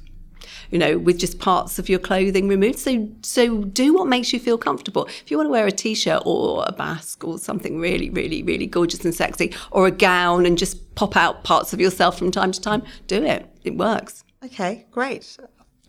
you 0.71 0.79
know, 0.79 0.97
with 0.97 1.17
just 1.17 1.39
parts 1.39 1.79
of 1.79 1.89
your 1.89 1.99
clothing 1.99 2.47
removed. 2.47 2.79
So, 2.79 3.10
so 3.21 3.63
do 3.63 3.93
what 3.93 4.08
makes 4.08 4.32
you 4.34 4.39
feel 4.39 4.58
comfortable. 4.58 5.05
If 5.05 5.32
you 5.32 5.38
want 5.38 5.47
to 5.47 5.51
wear 5.51 5.67
a 5.67 5.71
t-shirt 5.71 6.23
or 6.25 6.63
a 6.67 6.71
basque 6.71 7.23
or 7.23 7.38
something 7.38 7.79
really, 7.79 8.10
really, 8.10 8.43
really 8.43 8.67
gorgeous 8.67 9.03
and 9.03 9.13
sexy, 9.13 9.53
or 9.71 9.88
a 9.88 9.91
gown 9.91 10.45
and 10.45 10.58
just 10.58 10.95
pop 10.95 11.15
out 11.15 11.43
parts 11.43 11.73
of 11.73 11.79
yourself 11.79 12.17
from 12.17 12.32
time 12.32 12.51
to 12.51 12.62
time, 12.62 12.84
do 13.08 13.23
it. 13.23 13.47
It 13.63 13.75
works. 13.77 14.23
Okay, 14.43 14.86
great. 14.91 15.38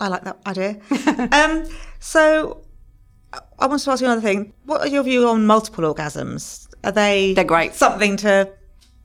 I 0.01 0.09
like 0.09 0.25
that 0.25 0.39
idea. 0.47 0.81
um, 1.33 1.67
so, 1.99 2.63
I 3.59 3.67
want 3.67 3.83
to 3.83 3.91
ask 3.91 4.01
you 4.01 4.07
another 4.07 4.23
thing. 4.23 4.53
What 4.65 4.81
are 4.81 4.89
your 4.89 5.03
view 5.03 5.29
on 5.29 5.47
multiple 5.47 5.85
orgasms? 5.85 6.67
Are 6.83 6.93
they? 6.93 7.35
They're 7.35 7.45
great. 7.45 7.75
Something 7.75 8.17
to 8.19 8.51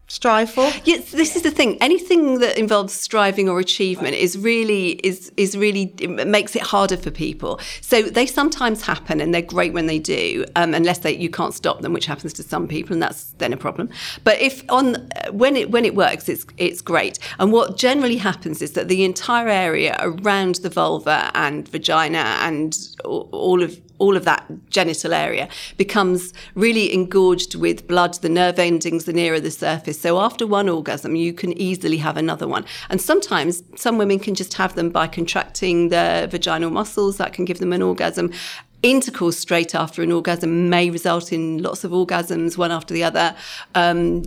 strive 0.08 0.50
for? 0.50 0.70
Yes 0.84 1.12
this 1.12 1.36
is 1.36 1.42
the 1.42 1.52
thing. 1.52 1.78
Anything 1.82 2.40
that 2.40 2.58
involves 2.58 2.94
striving 2.94 3.50
or 3.50 3.60
achievement 3.60 4.16
is 4.16 4.38
really 4.38 4.92
is 5.04 5.32
is 5.38 5.58
really 5.58 5.94
it 6.00 6.28
makes 6.28 6.56
it 6.56 6.62
harder 6.62 6.98
for 6.98 7.12
people. 7.12 7.60
So 7.82 8.02
they 8.04 8.26
sometimes 8.26 8.82
happen 8.82 9.22
and 9.22 9.34
they're 9.34 9.42
great 9.42 9.74
when 9.74 9.88
they 9.88 10.00
do 10.00 10.46
um, 10.56 10.74
unless 10.74 11.00
they 11.00 11.16
you 11.16 11.30
can't 11.30 11.54
stop 11.54 11.82
them 11.82 11.94
which 11.94 12.06
happens 12.06 12.34
to 12.34 12.44
some 12.44 12.68
people 12.68 12.94
and 12.94 13.02
that's 13.02 13.32
then 13.38 13.54
a 13.54 13.58
problem. 13.58 13.90
But 14.24 14.40
if 14.40 14.64
on 14.70 15.10
when 15.32 15.56
it 15.56 15.72
when 15.72 15.86
it 15.86 15.96
works 15.96 16.30
it's 16.30 16.46
it's 16.58 16.82
great. 16.82 17.20
And 17.40 17.52
what 17.52 17.78
generally 17.78 18.18
happens 18.18 18.62
is 18.62 18.74
that 18.74 18.88
the 18.88 19.04
entire 19.04 19.48
area 19.48 19.96
around 20.00 20.56
the 20.56 20.70
vulva 20.70 21.32
and 21.34 21.68
vagina 21.68 22.38
and 22.42 22.78
all 23.04 23.62
of 23.62 23.80
all 23.98 24.18
of 24.18 24.26
that 24.26 24.46
genital 24.70 25.14
area 25.14 25.48
becomes 25.78 26.34
really 26.56 26.94
engorged 26.94 27.56
with 27.56 27.88
blood, 27.88 28.16
the 28.16 28.30
nerve 28.30 28.60
endings, 28.60 29.06
the 29.06 29.14
nearer 29.14 29.40
the 29.40 29.52
surface. 29.52 30.00
So 30.00 30.20
after 30.20 30.46
one 30.46 30.70
orgasm, 30.70 31.16
you 31.16 31.34
can 31.34 31.54
easily 31.58 31.98
have 31.98 32.18
another 32.18 32.48
one. 32.48 32.66
And 32.90 33.02
sometimes 33.02 33.64
some 33.76 33.98
women 33.98 34.20
can 34.20 34.36
just 34.36 34.54
have 34.56 34.76
them 34.76 34.90
by 34.90 35.08
contracting 35.08 35.90
the 35.90 36.28
vaginal 36.30 36.72
muscles, 36.72 37.18
that 37.18 37.34
can 37.34 37.46
give 37.46 37.60
them 37.60 37.74
an 37.74 37.82
orgasm 37.82 38.32
intercourse 38.84 39.38
straight 39.38 39.74
after 39.74 40.04
an 40.04 40.12
orgasm 40.12 40.70
may 40.70 40.92
result 40.92 41.34
in 41.34 41.58
lots 41.58 41.84
of 41.84 41.92
orgasms, 41.92 42.56
one 42.56 42.72
after 42.72 42.94
the 42.94 43.04
other. 43.04 43.36
Um, 43.74 44.24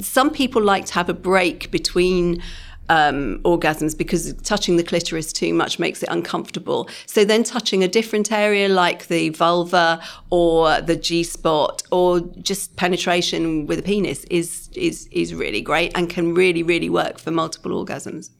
some 0.00 0.30
people 0.30 0.62
like 0.62 0.86
to 0.86 0.94
have 0.94 1.08
a 1.08 1.14
break 1.14 1.72
between 1.72 2.40
um, 2.88 3.40
orgasms 3.44 3.96
because 3.96 4.32
touching 4.42 4.76
the 4.76 4.82
clitoris 4.84 5.32
too 5.32 5.52
much 5.54 5.78
makes 5.78 6.02
it 6.02 6.08
uncomfortable. 6.08 6.88
So 7.06 7.24
then 7.24 7.44
touching 7.44 7.82
a 7.82 7.88
different 7.88 8.30
area 8.32 8.68
like 8.68 9.06
the 9.08 9.30
vulva 9.30 10.00
or 10.30 10.80
the 10.80 10.96
G 10.96 11.22
spot 11.22 11.82
or 11.90 12.20
just 12.20 12.76
penetration 12.76 13.66
with 13.66 13.78
a 13.78 13.82
penis 13.82 14.24
is 14.24 14.68
is 14.74 15.08
is 15.10 15.34
really 15.34 15.60
great 15.60 15.92
and 15.94 16.08
can 16.08 16.34
really 16.34 16.62
really 16.62 16.90
work 16.90 17.18
for 17.18 17.30
multiple 17.30 17.84
orgasms. 17.84 18.30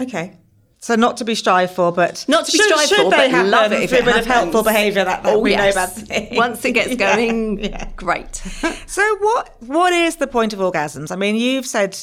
Okay. 0.00 0.38
So 0.80 0.96
not 0.96 1.16
to 1.16 1.24
be 1.24 1.34
strived 1.34 1.72
for, 1.72 1.92
but 1.92 2.26
not 2.28 2.44
to 2.44 2.52
be 2.52 2.58
should, 2.58 2.66
strived 2.66 2.88
should 2.90 2.96
for, 3.04 3.10
they 3.10 3.16
but 3.16 3.30
happen 3.30 3.50
love 3.50 3.72
it 3.72 3.84
if 3.84 3.88
through 3.88 4.00
it 4.00 4.02
a 4.02 4.04
bit 4.04 4.16
of 4.18 4.26
happens. 4.26 4.52
helpful 4.52 4.62
behaviour 4.64 5.02
that, 5.02 5.22
that 5.22 5.34
oh, 5.34 5.38
we 5.38 5.52
yes. 5.52 5.74
know 5.74 5.82
about. 5.82 5.96
things. 5.96 6.36
Once 6.36 6.62
it 6.62 6.72
gets 6.72 6.94
going, 6.96 7.58
Yeah, 7.58 7.68
yeah. 7.68 7.90
great. 7.96 8.36
So 8.86 9.16
what 9.20 9.56
what 9.62 9.94
is 9.94 10.16
the 10.16 10.26
point 10.26 10.52
of 10.52 10.58
orgasms? 10.58 11.10
I 11.10 11.16
mean, 11.16 11.36
you've 11.36 11.64
said 11.64 11.96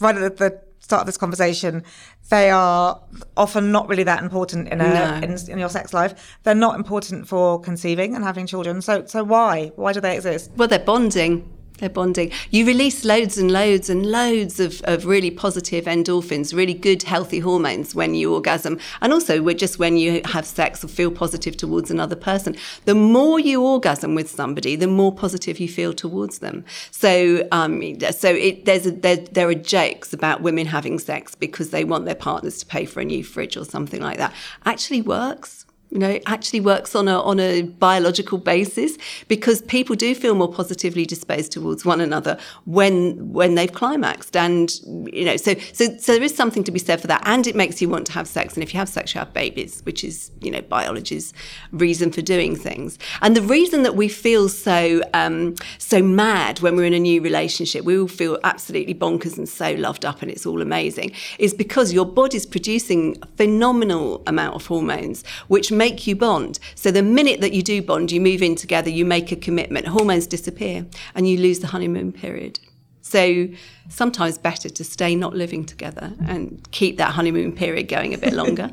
right 0.00 0.16
at 0.16 0.38
the 0.38 0.63
start 0.84 1.00
of 1.00 1.06
this 1.06 1.16
conversation, 1.16 1.82
they 2.28 2.50
are 2.50 3.00
often 3.36 3.72
not 3.72 3.88
really 3.88 4.04
that 4.04 4.22
important 4.22 4.68
in 4.68 4.80
a 4.80 4.88
No. 4.94 5.26
in, 5.26 5.32
in 5.52 5.58
your 5.58 5.70
sex 5.70 5.94
life. 5.94 6.12
They're 6.42 6.62
not 6.66 6.74
important 6.76 7.26
for 7.26 7.58
conceiving 7.60 8.14
and 8.14 8.22
having 8.22 8.46
children. 8.46 8.82
So 8.82 9.04
so 9.06 9.24
why 9.24 9.72
why 9.76 9.92
do 9.94 10.00
they 10.00 10.14
exist? 10.16 10.50
Well, 10.56 10.68
they're 10.68 10.78
bonding. 10.92 11.48
They're 11.84 11.90
bonding. 11.90 12.32
You 12.50 12.64
release 12.64 13.04
loads 13.04 13.36
and 13.36 13.50
loads 13.50 13.90
and 13.90 14.06
loads 14.06 14.58
of, 14.58 14.80
of 14.84 15.04
really 15.04 15.30
positive 15.30 15.84
endorphins, 15.84 16.54
really 16.54 16.72
good, 16.72 17.02
healthy 17.02 17.40
hormones 17.40 17.94
when 17.94 18.14
you 18.14 18.32
orgasm. 18.32 18.80
And 19.02 19.12
also, 19.12 19.52
just 19.52 19.78
when 19.78 19.98
you 19.98 20.22
have 20.24 20.46
sex 20.46 20.82
or 20.82 20.88
feel 20.88 21.10
positive 21.10 21.58
towards 21.58 21.90
another 21.90 22.16
person. 22.16 22.56
The 22.86 22.94
more 22.94 23.38
you 23.38 23.62
orgasm 23.62 24.14
with 24.14 24.30
somebody, 24.30 24.76
the 24.76 24.86
more 24.86 25.14
positive 25.14 25.60
you 25.60 25.68
feel 25.68 25.92
towards 25.92 26.38
them. 26.38 26.64
So, 26.90 27.46
um, 27.52 27.82
so 28.12 28.30
it, 28.30 28.64
there's 28.64 28.86
a, 28.86 28.92
there, 28.92 29.18
there 29.18 29.48
are 29.50 29.54
jokes 29.54 30.14
about 30.14 30.40
women 30.40 30.64
having 30.64 30.98
sex 30.98 31.34
because 31.34 31.68
they 31.68 31.84
want 31.84 32.06
their 32.06 32.14
partners 32.14 32.60
to 32.60 32.64
pay 32.64 32.86
for 32.86 33.00
a 33.00 33.04
new 33.04 33.22
fridge 33.22 33.58
or 33.58 33.66
something 33.66 34.00
like 34.00 34.16
that. 34.16 34.32
Actually 34.64 35.02
works 35.02 35.63
you 35.90 35.98
know, 35.98 36.10
it 36.10 36.22
actually 36.26 36.60
works 36.60 36.94
on 36.94 37.06
a 37.06 37.20
on 37.20 37.38
a 37.38 37.62
biological 37.62 38.38
basis 38.38 38.98
because 39.28 39.62
people 39.62 39.94
do 39.94 40.14
feel 40.14 40.34
more 40.34 40.52
positively 40.52 41.06
disposed 41.06 41.52
towards 41.52 41.84
one 41.84 42.00
another 42.00 42.36
when 42.64 43.32
when 43.32 43.54
they've 43.54 43.72
climaxed, 43.72 44.36
and 44.36 44.80
you 45.12 45.24
know, 45.24 45.36
so 45.36 45.54
so 45.72 45.96
so 45.98 46.14
there 46.14 46.22
is 46.22 46.34
something 46.34 46.64
to 46.64 46.72
be 46.72 46.80
said 46.80 47.00
for 47.00 47.06
that, 47.06 47.22
and 47.26 47.46
it 47.46 47.54
makes 47.54 47.80
you 47.80 47.88
want 47.88 48.06
to 48.06 48.12
have 48.12 48.26
sex, 48.26 48.54
and 48.54 48.62
if 48.62 48.74
you 48.74 48.78
have 48.78 48.88
sex, 48.88 49.14
you 49.14 49.20
have 49.20 49.32
babies, 49.32 49.82
which 49.84 50.02
is 50.02 50.32
you 50.40 50.50
know 50.50 50.60
biology's 50.62 51.32
reason 51.70 52.10
for 52.10 52.22
doing 52.22 52.56
things, 52.56 52.98
and 53.22 53.36
the 53.36 53.42
reason 53.42 53.84
that 53.84 53.94
we 53.94 54.08
feel 54.08 54.48
so 54.48 55.02
um, 55.12 55.54
so 55.78 56.02
mad 56.02 56.60
when 56.60 56.74
we're 56.74 56.86
in 56.86 56.94
a 56.94 56.98
new 56.98 57.20
relationship, 57.20 57.84
we 57.84 57.98
all 57.98 58.08
feel 58.08 58.38
absolutely 58.42 58.94
bonkers 58.94 59.38
and 59.38 59.48
so 59.48 59.72
loved 59.74 60.04
up, 60.04 60.22
and 60.22 60.30
it's 60.30 60.44
all 60.44 60.60
amazing, 60.60 61.12
is 61.38 61.54
because 61.54 61.92
your 61.92 62.06
body's 62.06 62.46
producing 62.46 63.16
a 63.22 63.26
phenomenal 63.36 64.22
amount 64.26 64.56
of 64.56 64.66
hormones, 64.66 65.24
which 65.46 65.70
make 65.84 66.06
you 66.06 66.16
bond. 66.16 66.58
So 66.74 66.90
the 66.90 67.02
minute 67.02 67.40
that 67.42 67.52
you 67.52 67.62
do 67.62 67.82
bond, 67.82 68.10
you 68.10 68.20
move 68.20 68.42
in 68.42 68.54
together, 68.54 68.88
you 68.88 69.04
make 69.04 69.30
a 69.32 69.36
commitment, 69.36 69.86
hormones 69.86 70.26
disappear, 70.26 70.86
and 71.14 71.28
you 71.28 71.36
lose 71.38 71.58
the 71.58 71.66
honeymoon 71.66 72.10
period. 72.12 72.58
So 73.02 73.48
sometimes 73.90 74.38
better 74.38 74.70
to 74.70 74.82
stay 74.82 75.14
not 75.14 75.34
living 75.34 75.66
together 75.66 76.14
and 76.26 76.42
keep 76.70 76.96
that 76.96 77.12
honeymoon 77.12 77.52
period 77.52 77.88
going 77.88 78.14
a 78.14 78.18
bit 78.18 78.32
longer. 78.42 78.70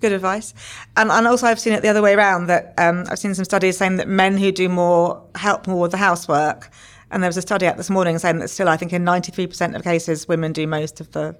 Good 0.00 0.12
advice. 0.12 0.52
And, 0.96 1.12
and 1.12 1.26
also, 1.28 1.46
I've 1.46 1.60
seen 1.60 1.74
it 1.74 1.82
the 1.82 1.88
other 1.88 2.02
way 2.02 2.14
around 2.14 2.46
that 2.46 2.74
um, 2.76 3.04
I've 3.08 3.18
seen 3.18 3.34
some 3.34 3.44
studies 3.44 3.76
saying 3.76 3.96
that 3.98 4.08
men 4.08 4.36
who 4.36 4.50
do 4.50 4.68
more 4.68 5.22
help 5.36 5.68
more 5.68 5.82
with 5.82 5.92
the 5.92 6.02
housework. 6.08 6.70
And 7.12 7.22
there 7.22 7.28
was 7.28 7.36
a 7.36 7.42
study 7.42 7.66
out 7.66 7.76
this 7.76 7.90
morning 7.90 8.18
saying 8.18 8.38
that 8.40 8.48
still, 8.48 8.68
I 8.68 8.76
think 8.76 8.92
in 8.92 9.04
93% 9.04 9.76
of 9.76 9.84
cases, 9.84 10.26
women 10.26 10.52
do 10.52 10.66
most 10.66 11.00
of 11.00 11.12
the 11.12 11.36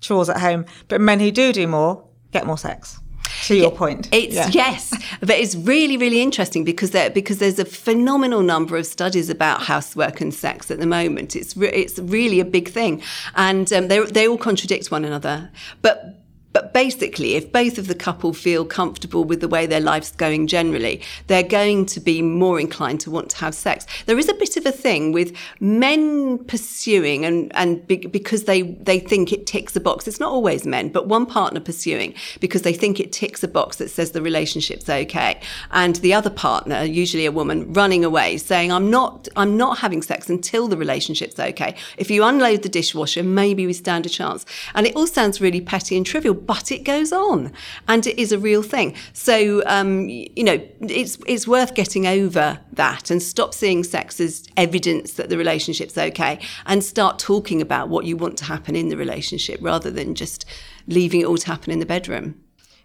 chores 0.00 0.28
at 0.28 0.40
home. 0.40 0.66
But 0.88 1.00
men 1.00 1.20
who 1.20 1.30
do 1.30 1.52
do 1.52 1.66
more 1.66 2.04
get 2.32 2.46
more 2.46 2.58
sex. 2.58 3.00
To 3.46 3.54
your 3.56 3.70
point. 3.70 4.08
It's 4.12 4.34
Yeah. 4.34 4.48
yes, 4.52 4.92
but 5.20 5.30
it's 5.30 5.54
really 5.54 5.96
really 5.96 6.20
interesting 6.20 6.64
because 6.64 6.90
there 6.90 7.10
because 7.10 7.38
there's 7.38 7.58
a 7.58 7.64
phenomenal 7.64 8.42
number 8.42 8.76
of 8.76 8.86
studies 8.86 9.30
about 9.30 9.62
housework 9.62 10.20
and 10.20 10.32
sex 10.34 10.70
at 10.70 10.78
the 10.78 10.86
moment. 10.86 11.34
It's 11.36 11.56
re- 11.56 11.72
it's 11.72 11.98
really 11.98 12.40
a 12.40 12.44
big 12.44 12.68
thing, 12.68 13.02
and 13.34 13.72
um, 13.72 13.88
they 13.88 14.00
they 14.00 14.28
all 14.28 14.38
contradict 14.38 14.90
one 14.90 15.04
another. 15.04 15.50
But 15.82 16.19
but 16.52 16.74
basically, 16.74 17.34
if 17.34 17.52
both 17.52 17.78
of 17.78 17.86
the 17.86 17.94
couple 17.94 18.32
feel 18.32 18.64
comfortable 18.64 19.24
with 19.24 19.40
the 19.40 19.48
way 19.48 19.66
their 19.66 19.80
life's 19.80 20.10
going 20.10 20.48
generally, 20.48 21.00
they're 21.28 21.42
going 21.42 21.86
to 21.86 22.00
be 22.00 22.22
more 22.22 22.58
inclined 22.58 23.00
to 23.00 23.10
want 23.10 23.30
to 23.30 23.36
have 23.36 23.54
sex. 23.54 23.86
There 24.06 24.18
is 24.18 24.28
a 24.28 24.34
bit 24.34 24.56
of 24.56 24.66
a 24.66 24.72
thing 24.72 25.12
with 25.12 25.36
men 25.60 26.38
pursuing 26.44 27.24
and, 27.24 27.54
and 27.54 27.86
be, 27.86 27.98
because 27.98 28.44
they, 28.44 28.62
they 28.62 28.98
think 28.98 29.32
it 29.32 29.46
ticks 29.46 29.76
a 29.76 29.80
box. 29.80 30.08
It's 30.08 30.18
not 30.18 30.32
always 30.32 30.66
men, 30.66 30.88
but 30.88 31.06
one 31.06 31.24
partner 31.26 31.60
pursuing 31.60 32.14
because 32.40 32.62
they 32.62 32.72
think 32.72 32.98
it 32.98 33.12
ticks 33.12 33.42
a 33.44 33.48
box 33.48 33.76
that 33.76 33.90
says 33.90 34.10
the 34.10 34.22
relationship's 34.22 34.88
okay. 34.88 35.40
And 35.70 35.96
the 35.96 36.14
other 36.14 36.30
partner, 36.30 36.82
usually 36.82 37.26
a 37.26 37.32
woman, 37.32 37.72
running 37.72 38.04
away 38.04 38.38
saying, 38.38 38.72
I'm 38.72 38.90
not, 38.90 39.28
I'm 39.36 39.56
not 39.56 39.78
having 39.78 40.02
sex 40.02 40.28
until 40.28 40.66
the 40.66 40.76
relationship's 40.76 41.38
okay. 41.38 41.76
If 41.96 42.10
you 42.10 42.24
unload 42.24 42.62
the 42.62 42.68
dishwasher, 42.68 43.22
maybe 43.22 43.66
we 43.66 43.72
stand 43.72 44.06
a 44.06 44.08
chance. 44.08 44.44
And 44.74 44.86
it 44.86 44.96
all 44.96 45.06
sounds 45.06 45.40
really 45.40 45.60
petty 45.60 45.96
and 45.96 46.04
trivial, 46.04 46.34
but 46.46 46.70
it 46.72 46.84
goes 46.84 47.12
on 47.12 47.52
and 47.88 48.06
it 48.06 48.18
is 48.18 48.32
a 48.32 48.38
real 48.38 48.62
thing. 48.62 48.94
So, 49.12 49.62
um, 49.66 50.08
you 50.08 50.44
know, 50.44 50.60
it's, 50.80 51.18
it's 51.26 51.46
worth 51.46 51.74
getting 51.74 52.06
over 52.06 52.60
that 52.72 53.10
and 53.10 53.22
stop 53.22 53.54
seeing 53.54 53.84
sex 53.84 54.20
as 54.20 54.46
evidence 54.56 55.14
that 55.14 55.28
the 55.28 55.38
relationship's 55.38 55.96
okay 55.96 56.40
and 56.66 56.82
start 56.82 57.18
talking 57.18 57.60
about 57.60 57.88
what 57.88 58.04
you 58.04 58.16
want 58.16 58.36
to 58.38 58.44
happen 58.44 58.76
in 58.76 58.88
the 58.88 58.96
relationship 58.96 59.60
rather 59.62 59.90
than 59.90 60.14
just 60.14 60.44
leaving 60.86 61.20
it 61.20 61.24
all 61.24 61.38
to 61.38 61.46
happen 61.46 61.72
in 61.72 61.78
the 61.78 61.86
bedroom. 61.86 62.40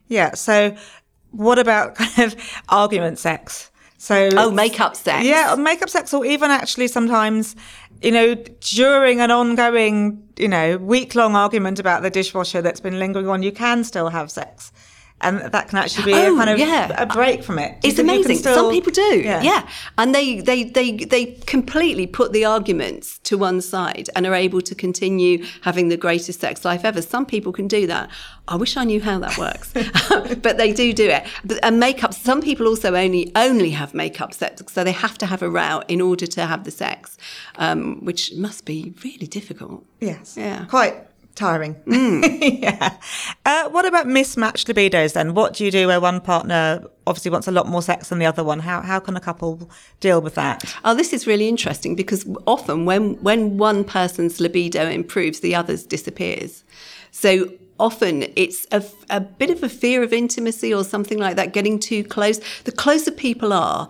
Yeah. 0.08 0.34
So, 0.34 0.76
what 1.32 1.60
about 1.60 1.96
kind 1.96 2.32
of 2.32 2.63
argument 2.70 3.20
sex? 3.20 3.72
So, 3.98 4.30
Oh, 4.34 4.52
make-up 4.52 4.96
sex. 4.96 5.26
Yeah, 5.26 5.54
or 5.54 5.58
makeup 5.58 5.89
sex, 5.89 6.13
or 6.13 6.26
even 6.26 6.52
actually 6.52 6.88
sometimes, 6.88 7.56
you 8.02 8.12
know, 8.12 8.36
during 8.36 9.20
an 9.22 9.32
ongoing, 9.32 10.28
you 10.38 10.48
know, 10.48 10.78
week 10.78 11.16
long 11.16 11.36
argument 11.36 11.80
about 11.80 12.02
the 12.02 12.10
dishwasher 12.10 12.62
that's 12.62 12.80
been 12.80 13.00
lingering 13.00 13.28
on, 13.28 13.44
you 13.44 13.52
can 13.52 13.84
still 13.84 14.10
have 14.10 14.32
sex. 14.32 14.72
And 15.21 15.39
that 15.54 15.69
can 15.69 15.80
actually 15.80 16.06
be 16.06 16.12
a 16.13 16.28
Oh, 16.28 16.36
kind 16.36 16.49
of 16.49 16.60
yeah. 16.60 17.01
a 17.01 17.06
break 17.06 17.41
from 17.41 17.58
it. 17.58 17.71
You 17.84 17.89
It's 17.89 17.95
can- 17.95 18.06
you 18.08 18.12
can 18.15 18.25
amazing. 18.25 18.38
still- 18.38 18.56
Some 18.56 18.69
people 18.71 18.91
do. 18.91 19.21
Yeah. 19.21 19.41
Yeah. 19.41 19.67
And 19.97 20.13
they, 20.13 20.41
they, 20.41 20.65
they, 20.65 20.91
they 20.91 21.25
completely 21.47 22.06
put 22.06 22.34
the 22.34 22.43
arguments 22.45 23.19
to 23.19 23.38
one 23.38 23.62
side 23.62 24.10
and 24.15 24.28
are 24.28 24.36
able 24.36 24.62
to 24.62 24.75
continue 24.75 25.45
having 25.62 25.88
the 25.88 25.97
greatest 25.97 26.41
sex 26.41 26.65
life 26.65 26.84
ever. 26.84 27.01
Some 27.01 27.25
people 27.25 27.54
can 27.54 27.67
do 27.67 27.88
that. 27.88 28.10
I 28.49 28.56
wish 28.58 28.75
I 28.78 28.84
knew 28.84 29.01
how 29.01 29.17
that 29.19 29.38
works, 29.38 29.73
but 30.41 30.58
they 30.58 30.73
do 30.73 30.93
do 30.93 31.08
it. 31.10 31.25
But, 31.45 31.60
and 31.63 31.80
makeup, 31.80 32.13
some 32.13 32.41
people 32.41 32.67
also 32.67 32.93
only, 32.93 33.32
only 33.36 33.71
have 33.71 33.93
makeup 33.93 34.34
sex. 34.34 34.62
So 34.71 34.84
they 34.84 34.91
have 34.91 35.17
to 35.19 35.25
have 35.25 35.41
a 35.41 35.49
row 35.49 35.82
in 35.88 36.01
order 36.01 36.28
to 36.28 36.45
have 36.45 36.65
the 36.65 36.71
sex, 36.71 37.17
um, 37.56 38.04
which 38.06 38.34
must 38.36 38.65
be 38.65 38.93
really 39.04 39.28
difficult. 39.28 39.86
Yes. 40.01 40.36
Yeah. 40.38 40.65
Quite 40.65 40.95
tiring. 41.36 41.76
Mm. 41.86 42.62
yeah. 42.62 42.98
Uh, 43.45 43.69
what 43.69 43.86
about 43.86 44.08
mismatched 44.08 44.67
libidos 44.67 45.13
then? 45.13 45.34
What 45.34 45.54
do 45.54 45.65
you 45.65 45.71
do 45.71 45.88
where 45.88 46.00
one 46.00 46.21
partner 46.21 46.84
obviously 47.06 47.32
wants 47.32 47.48
a 47.48 47.52
lot 47.52 47.67
more 47.67 47.82
sex 47.82 48.10
than 48.10 48.19
the 48.19 48.26
other 48.26 48.43
one? 48.43 48.60
How, 48.60 48.82
how 48.82 49.00
can 49.00 49.15
a 49.15 49.19
couple 49.19 49.69
deal 50.00 50.21
with 50.21 50.36
that? 50.36 50.63
Oh, 50.84 50.95
this 50.95 51.13
is 51.13 51.28
really 51.28 51.48
interesting 51.48 51.95
because 51.95 52.26
often 52.48 52.86
when, 52.86 53.15
when 53.21 53.58
one 53.58 53.84
person's 53.84 54.39
libido 54.39 54.89
improves, 54.89 55.41
the 55.41 55.56
other's 55.56 55.84
disappears. 55.84 56.63
So 57.12 57.50
often 57.80 58.26
it's 58.36 58.65
a, 58.71 58.84
a 59.10 59.19
bit 59.19 59.50
of 59.50 59.63
a 59.63 59.69
fear 59.69 60.04
of 60.04 60.13
intimacy 60.13 60.74
or 60.74 60.84
something 60.84 61.17
like 61.17 61.36
that, 61.36 61.54
getting 61.54 61.80
too 61.80 62.04
close. 62.04 62.39
The 62.63 62.71
closer 62.71 63.12
people 63.12 63.54
are, 63.54 63.88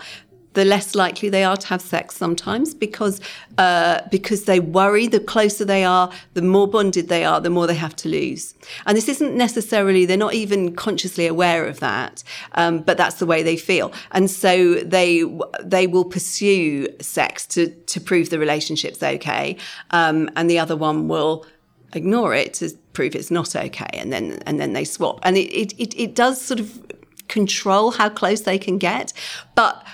the 0.55 0.65
less 0.65 0.95
likely 0.95 1.29
they 1.29 1.43
are 1.43 1.57
to 1.57 1.67
have 1.67 1.81
sex 1.81 2.17
sometimes 2.17 2.73
because 2.73 3.21
uh, 3.57 4.01
because 4.09 4.45
they 4.45 4.59
worry. 4.59 5.07
The 5.07 5.19
closer 5.19 5.63
they 5.63 5.83
are, 5.83 6.11
the 6.33 6.41
more 6.41 6.67
bonded 6.67 7.07
they 7.07 7.23
are, 7.23 7.39
the 7.39 7.49
more 7.49 7.67
they 7.67 7.75
have 7.75 7.95
to 7.97 8.09
lose. 8.09 8.55
And 8.85 8.97
this 8.97 9.07
isn't 9.07 9.35
necessarily 9.35 10.05
they're 10.05 10.17
not 10.17 10.33
even 10.33 10.75
consciously 10.75 11.27
aware 11.27 11.65
of 11.67 11.79
that, 11.81 12.23
um, 12.53 12.79
but 12.79 12.97
that's 12.97 13.17
the 13.19 13.25
way 13.25 13.43
they 13.43 13.57
feel. 13.57 13.93
And 14.11 14.31
so 14.31 14.75
they 14.75 15.23
they 15.61 15.87
will 15.87 16.05
pursue 16.05 16.87
sex 16.99 17.45
to 17.47 17.67
to 17.67 18.01
prove 18.01 18.29
the 18.29 18.39
relationship's 18.39 19.03
okay, 19.03 19.57
um, 19.91 20.29
and 20.35 20.49
the 20.49 20.59
other 20.59 20.75
one 20.75 21.07
will 21.07 21.45
ignore 21.93 22.33
it 22.33 22.53
to 22.55 22.71
prove 22.93 23.15
it's 23.15 23.31
not 23.31 23.55
okay, 23.55 23.93
and 23.93 24.11
then 24.11 24.41
and 24.45 24.59
then 24.59 24.73
they 24.73 24.85
swap. 24.85 25.19
And 25.23 25.37
it 25.37 25.49
it, 25.53 25.73
it, 25.77 25.99
it 25.99 26.15
does 26.15 26.41
sort 26.41 26.59
of 26.59 26.81
control 27.27 27.91
how 27.91 28.07
close 28.07 28.41
they 28.41 28.57
can 28.57 28.77
get, 28.77 29.11
but 29.55 29.85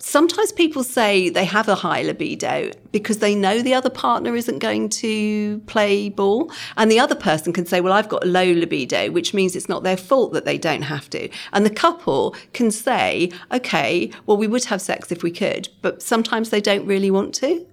sometimes 0.00 0.50
people 0.50 0.82
say 0.82 1.28
they 1.28 1.44
have 1.44 1.68
a 1.68 1.74
high 1.74 2.02
libido 2.02 2.70
because 2.90 3.18
they 3.18 3.34
know 3.34 3.62
the 3.62 3.74
other 3.74 3.90
partner 3.90 4.34
isn't 4.34 4.58
going 4.58 4.88
to 4.88 5.58
play 5.60 6.08
ball. 6.08 6.50
And 6.76 6.90
the 6.90 6.98
other 6.98 7.14
person 7.14 7.52
can 7.52 7.66
say, 7.66 7.80
well, 7.80 7.92
I've 7.92 8.08
got 8.08 8.24
a 8.24 8.26
low 8.28 8.50
libido, 8.52 9.10
which 9.10 9.32
means 9.34 9.54
it's 9.54 9.68
not 9.68 9.82
their 9.82 9.96
fault 9.96 10.32
that 10.32 10.44
they 10.44 10.58
don't 10.58 10.82
have 10.82 11.08
to. 11.10 11.28
And 11.52 11.64
the 11.64 11.70
couple 11.70 12.34
can 12.52 12.70
say, 12.70 13.30
okay, 13.52 14.10
well, 14.26 14.36
we 14.36 14.46
would 14.46 14.64
have 14.64 14.80
sex 14.80 15.12
if 15.12 15.22
we 15.22 15.30
could, 15.30 15.68
but 15.82 16.02
sometimes 16.02 16.50
they 16.50 16.60
don't 16.60 16.86
really 16.86 17.10
want 17.10 17.34
to 17.36 17.66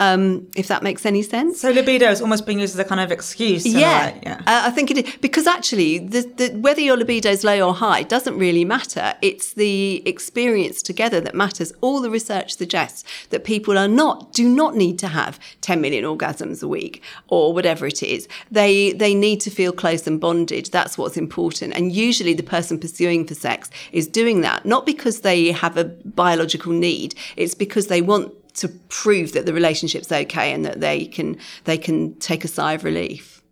um, 0.00 0.48
if 0.56 0.66
that 0.68 0.82
makes 0.82 1.04
any 1.06 1.22
sense. 1.22 1.60
So 1.60 1.70
libido 1.70 2.10
is 2.10 2.20
almost 2.20 2.46
being 2.46 2.58
used 2.58 2.74
as 2.74 2.78
a 2.78 2.84
kind 2.84 3.00
of 3.00 3.12
excuse. 3.12 3.66
Yeah, 3.66 4.18
yeah. 4.22 4.40
Uh, 4.46 4.62
I 4.64 4.70
think 4.70 4.90
it 4.90 5.06
is 5.06 5.16
because 5.20 5.46
actually, 5.46 5.98
the, 5.98 6.22
the, 6.22 6.48
whether 6.58 6.80
your 6.80 6.96
libido 6.96 7.30
is 7.30 7.44
low 7.44 7.68
or 7.68 7.74
high 7.74 8.02
doesn't 8.02 8.36
really 8.38 8.64
matter. 8.64 9.14
It's 9.20 9.52
the 9.52 10.02
experience 10.08 10.82
together 10.82 11.20
that 11.20 11.34
matters. 11.34 11.72
All 11.82 12.00
the 12.00 12.10
research 12.10 12.56
suggests 12.56 13.04
that 13.28 13.44
people 13.44 13.76
are 13.76 13.88
not 13.88 14.32
do 14.32 14.48
not 14.48 14.74
need 14.74 14.98
to 15.00 15.08
have 15.08 15.38
10 15.60 15.80
million 15.80 16.04
orgasms 16.04 16.62
a 16.62 16.68
week 16.68 17.02
or 17.28 17.52
whatever 17.52 17.86
it 17.86 18.02
is. 18.02 18.26
They 18.50 18.92
they 18.92 19.14
need 19.14 19.40
to 19.42 19.50
feel 19.50 19.72
close 19.72 20.06
and 20.06 20.18
bonded. 20.18 20.66
That's 20.72 20.96
what's 20.96 21.18
important. 21.18 21.74
And 21.74 21.92
usually, 21.92 22.32
the 22.32 22.42
person 22.42 22.78
pursuing 22.78 23.26
for 23.26 23.34
sex 23.34 23.70
is 23.92 24.06
doing 24.06 24.40
that 24.40 24.64
not 24.64 24.86
because 24.86 25.20
they 25.20 25.52
have 25.52 25.76
a 25.76 25.84
biological 25.84 26.72
need. 26.72 27.14
It's 27.36 27.54
because 27.54 27.88
they 27.88 28.00
want 28.00 28.32
to 28.60 28.68
prove 28.68 29.32
that 29.32 29.46
the 29.46 29.54
relationship's 29.54 30.12
okay 30.12 30.52
and 30.52 30.64
that 30.66 30.80
they 30.80 31.06
can 31.06 31.38
they 31.64 31.78
can 31.78 32.14
take 32.18 32.44
a 32.44 32.48
sigh 32.48 32.74
of 32.74 32.84
relief. 32.84 33.42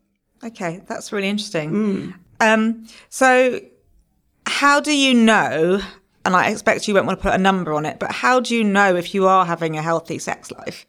Okay, 0.44 0.82
that's 0.86 1.12
really 1.12 1.28
interesting. 1.28 1.70
Mm. 1.72 2.14
Um, 2.40 2.86
so, 3.08 3.60
how 4.46 4.80
do 4.80 4.96
you 4.96 5.14
know? 5.14 5.80
And 6.24 6.36
I 6.36 6.50
expect 6.50 6.86
you 6.86 6.94
won't 6.94 7.06
want 7.06 7.18
to 7.18 7.22
put 7.22 7.34
a 7.34 7.38
number 7.38 7.72
on 7.72 7.86
it, 7.86 7.98
but 7.98 8.12
how 8.12 8.38
do 8.38 8.54
you 8.54 8.62
know 8.62 8.94
if 8.94 9.14
you 9.14 9.26
are 9.26 9.46
having 9.46 9.78
a 9.78 9.82
healthy 9.82 10.18
sex 10.18 10.50
life 10.50 10.86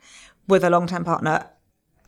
with 0.48 0.66
a 0.66 0.70
long-term 0.70 1.06
partner? 1.06 1.50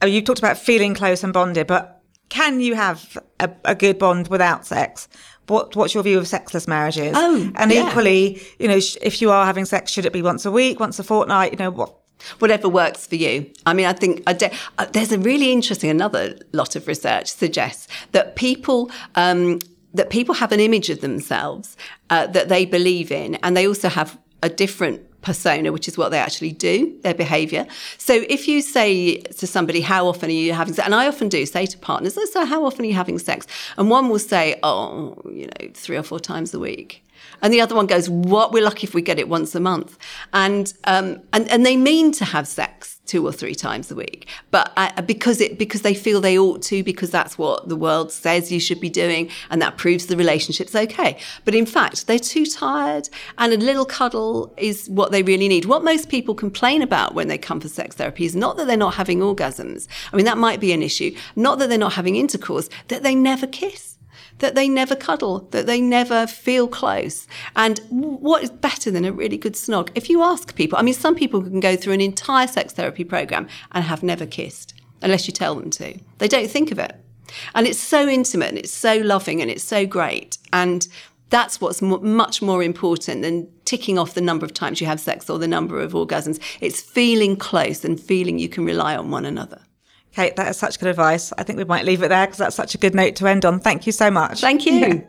Oh, 0.01 0.05
you 0.05 0.21
talked 0.21 0.39
about 0.39 0.57
feeling 0.57 0.93
close 0.93 1.23
and 1.23 1.31
bonded, 1.31 1.67
but 1.67 2.01
can 2.27 2.59
you 2.59 2.75
have 2.75 3.17
a, 3.39 3.49
a 3.63 3.73
good 3.73 3.97
bond 3.97 4.27
without 4.27 4.65
sex? 4.65 5.07
What, 5.47 5.75
what's 5.77 5.93
your 5.93 6.03
view 6.03 6.17
of 6.17 6.27
sexless 6.27 6.67
marriages? 6.67 7.13
Oh, 7.15 7.51
and 7.55 7.71
yeah. 7.71 7.87
equally, 7.87 8.41
you 8.59 8.67
know, 8.67 8.79
sh- 8.79 8.97
if 9.01 9.21
you 9.21 9.31
are 9.31 9.45
having 9.45 9.65
sex, 9.65 9.91
should 9.91 10.05
it 10.05 10.13
be 10.13 10.21
once 10.21 10.45
a 10.45 10.51
week, 10.51 10.79
once 10.79 10.99
a 10.99 11.03
fortnight? 11.03 11.53
You 11.53 11.57
know, 11.57 11.71
what 11.71 12.00
whatever 12.39 12.67
works 12.69 13.07
for 13.07 13.15
you. 13.15 13.49
I 13.65 13.73
mean, 13.73 13.85
I 13.85 13.93
think 13.93 14.23
I 14.27 14.33
de- 14.33 14.51
uh, 14.77 14.85
there's 14.85 15.11
a 15.11 15.19
really 15.19 15.51
interesting 15.51 15.89
another 15.89 16.37
lot 16.53 16.75
of 16.75 16.87
research 16.87 17.27
suggests 17.27 17.87
that 18.11 18.35
people. 18.35 18.91
Um, 19.15 19.59
that 19.93 20.09
people 20.09 20.33
have 20.33 20.53
an 20.53 20.61
image 20.61 20.89
of 20.89 21.01
themselves 21.01 21.75
uh, 22.09 22.25
that 22.27 22.47
they 22.47 22.63
believe 22.63 23.11
in, 23.11 23.35
and 23.43 23.57
they 23.57 23.67
also 23.67 23.89
have 23.89 24.17
a 24.41 24.47
different 24.47 25.01
persona, 25.21 25.71
which 25.71 25.87
is 25.87 25.97
what 25.97 26.09
they 26.09 26.17
actually 26.17 26.51
do, 26.51 26.97
their 27.01 27.13
behavior. 27.13 27.65
So 27.97 28.23
if 28.29 28.47
you 28.47 28.61
say 28.61 29.17
to 29.17 29.47
somebody, 29.47 29.81
How 29.81 30.07
often 30.07 30.29
are 30.29 30.33
you 30.33 30.53
having 30.53 30.73
sex? 30.73 30.85
And 30.85 30.95
I 30.95 31.07
often 31.07 31.29
do 31.29 31.45
say 31.45 31.65
to 31.65 31.77
partners, 31.77 32.17
So, 32.31 32.45
how 32.45 32.65
often 32.65 32.85
are 32.85 32.87
you 32.87 32.93
having 32.93 33.19
sex? 33.19 33.47
And 33.77 33.89
one 33.89 34.09
will 34.09 34.19
say, 34.19 34.59
Oh, 34.63 35.15
you 35.25 35.47
know, 35.47 35.69
three 35.73 35.97
or 35.97 36.03
four 36.03 36.19
times 36.19 36.53
a 36.53 36.59
week. 36.59 37.03
And 37.41 37.53
the 37.53 37.61
other 37.61 37.75
one 37.75 37.87
goes, 37.87 38.09
"What? 38.09 38.51
We're 38.51 38.63
lucky 38.63 38.85
if 38.85 38.93
we 38.93 39.01
get 39.01 39.19
it 39.19 39.27
once 39.27 39.55
a 39.55 39.59
month." 39.59 39.97
And 40.33 40.73
um, 40.85 41.21
and 41.33 41.49
and 41.49 41.65
they 41.65 41.77
mean 41.77 42.11
to 42.13 42.25
have 42.25 42.47
sex 42.47 42.99
two 43.05 43.25
or 43.27 43.31
three 43.33 43.55
times 43.55 43.91
a 43.91 43.95
week, 43.95 44.27
but 44.51 44.71
uh, 44.77 45.01
because 45.01 45.41
it 45.41 45.57
because 45.57 45.81
they 45.81 45.93
feel 45.93 46.21
they 46.21 46.37
ought 46.37 46.61
to, 46.61 46.83
because 46.83 47.09
that's 47.09 47.37
what 47.37 47.67
the 47.67 47.75
world 47.75 48.11
says 48.11 48.51
you 48.51 48.59
should 48.59 48.79
be 48.79 48.89
doing, 48.89 49.29
and 49.49 49.61
that 49.61 49.77
proves 49.77 50.05
the 50.05 50.15
relationship's 50.15 50.75
okay. 50.75 51.17
But 51.43 51.55
in 51.55 51.65
fact, 51.65 52.07
they're 52.07 52.19
too 52.19 52.45
tired, 52.45 53.09
and 53.37 53.51
a 53.51 53.57
little 53.57 53.85
cuddle 53.85 54.53
is 54.55 54.89
what 54.89 55.11
they 55.11 55.23
really 55.23 55.47
need. 55.47 55.65
What 55.65 55.83
most 55.83 56.09
people 56.09 56.35
complain 56.35 56.81
about 56.81 57.13
when 57.13 57.27
they 57.27 57.37
come 57.37 57.59
for 57.59 57.67
sex 57.67 57.95
therapy 57.95 58.25
is 58.25 58.35
not 58.35 58.55
that 58.57 58.67
they're 58.67 58.77
not 58.77 58.95
having 58.95 59.19
orgasms. 59.19 59.87
I 60.13 60.15
mean, 60.15 60.25
that 60.25 60.37
might 60.37 60.59
be 60.59 60.71
an 60.71 60.81
issue. 60.81 61.15
Not 61.35 61.59
that 61.59 61.69
they're 61.69 61.77
not 61.77 61.93
having 61.93 62.15
intercourse, 62.15 62.69
that 62.87 63.03
they 63.03 63.15
never 63.15 63.47
kiss 63.47 63.90
that 64.41 64.55
they 64.55 64.67
never 64.67 64.95
cuddle, 64.95 65.47
that 65.51 65.65
they 65.65 65.79
never 65.79 66.27
feel 66.27 66.67
close. 66.67 67.27
And 67.55 67.79
what 67.89 68.43
is 68.43 68.49
better 68.49 68.91
than 68.91 69.05
a 69.05 69.11
really 69.11 69.37
good 69.37 69.53
snog? 69.53 69.89
If 69.95 70.09
you 70.09 70.21
ask 70.21 70.55
people, 70.55 70.77
I 70.77 70.81
mean, 70.81 70.93
some 70.93 71.15
people 71.15 71.41
can 71.41 71.59
go 71.59 71.75
through 71.75 71.93
an 71.93 72.01
entire 72.01 72.47
sex 72.47 72.73
therapy 72.73 73.03
program 73.03 73.47
and 73.71 73.83
have 73.85 74.03
never 74.03 74.25
kissed, 74.25 74.73
unless 75.01 75.27
you 75.27 75.33
tell 75.33 75.55
them 75.55 75.69
to. 75.71 75.97
They 76.17 76.27
don't 76.27 76.49
think 76.49 76.71
of 76.71 76.79
it. 76.79 76.95
And 77.55 77.65
it's 77.65 77.79
so 77.79 78.07
intimate 78.07 78.49
and 78.49 78.57
it's 78.57 78.73
so 78.73 78.97
loving 78.97 79.41
and 79.41 79.49
it's 79.49 79.63
so 79.63 79.85
great. 79.85 80.37
And 80.51 80.87
that's 81.29 81.61
what's 81.61 81.81
much 81.81 82.41
more 82.41 82.61
important 82.61 83.21
than 83.21 83.47
ticking 83.63 83.97
off 83.97 84.15
the 84.15 84.21
number 84.21 84.45
of 84.45 84.53
times 84.53 84.81
you 84.81 84.87
have 84.87 84.99
sex 84.99 85.29
or 85.29 85.39
the 85.39 85.47
number 85.47 85.79
of 85.79 85.93
orgasms. 85.93 86.41
It's 86.59 86.81
feeling 86.81 87.37
close 87.37 87.85
and 87.85 87.99
feeling 87.99 88.37
you 88.37 88.49
can 88.49 88.65
rely 88.65 88.97
on 88.97 89.11
one 89.11 89.25
another. 89.25 89.61
Kate, 90.13 90.35
that 90.35 90.49
is 90.49 90.57
such 90.57 90.77
good 90.79 90.89
advice. 90.89 91.31
I 91.37 91.43
think 91.43 91.57
we 91.57 91.63
might 91.63 91.85
leave 91.85 92.03
it 92.03 92.09
there 92.09 92.25
because 92.25 92.39
that's 92.39 92.55
such 92.55 92.75
a 92.75 92.77
good 92.77 92.93
note 92.93 93.15
to 93.17 93.27
end 93.27 93.45
on. 93.45 93.59
Thank 93.59 93.85
you 93.85 93.93
so 93.93 94.11
much. 94.11 94.41
Thank 94.41 94.65
you. 94.65 94.73
Yeah. 94.73 94.99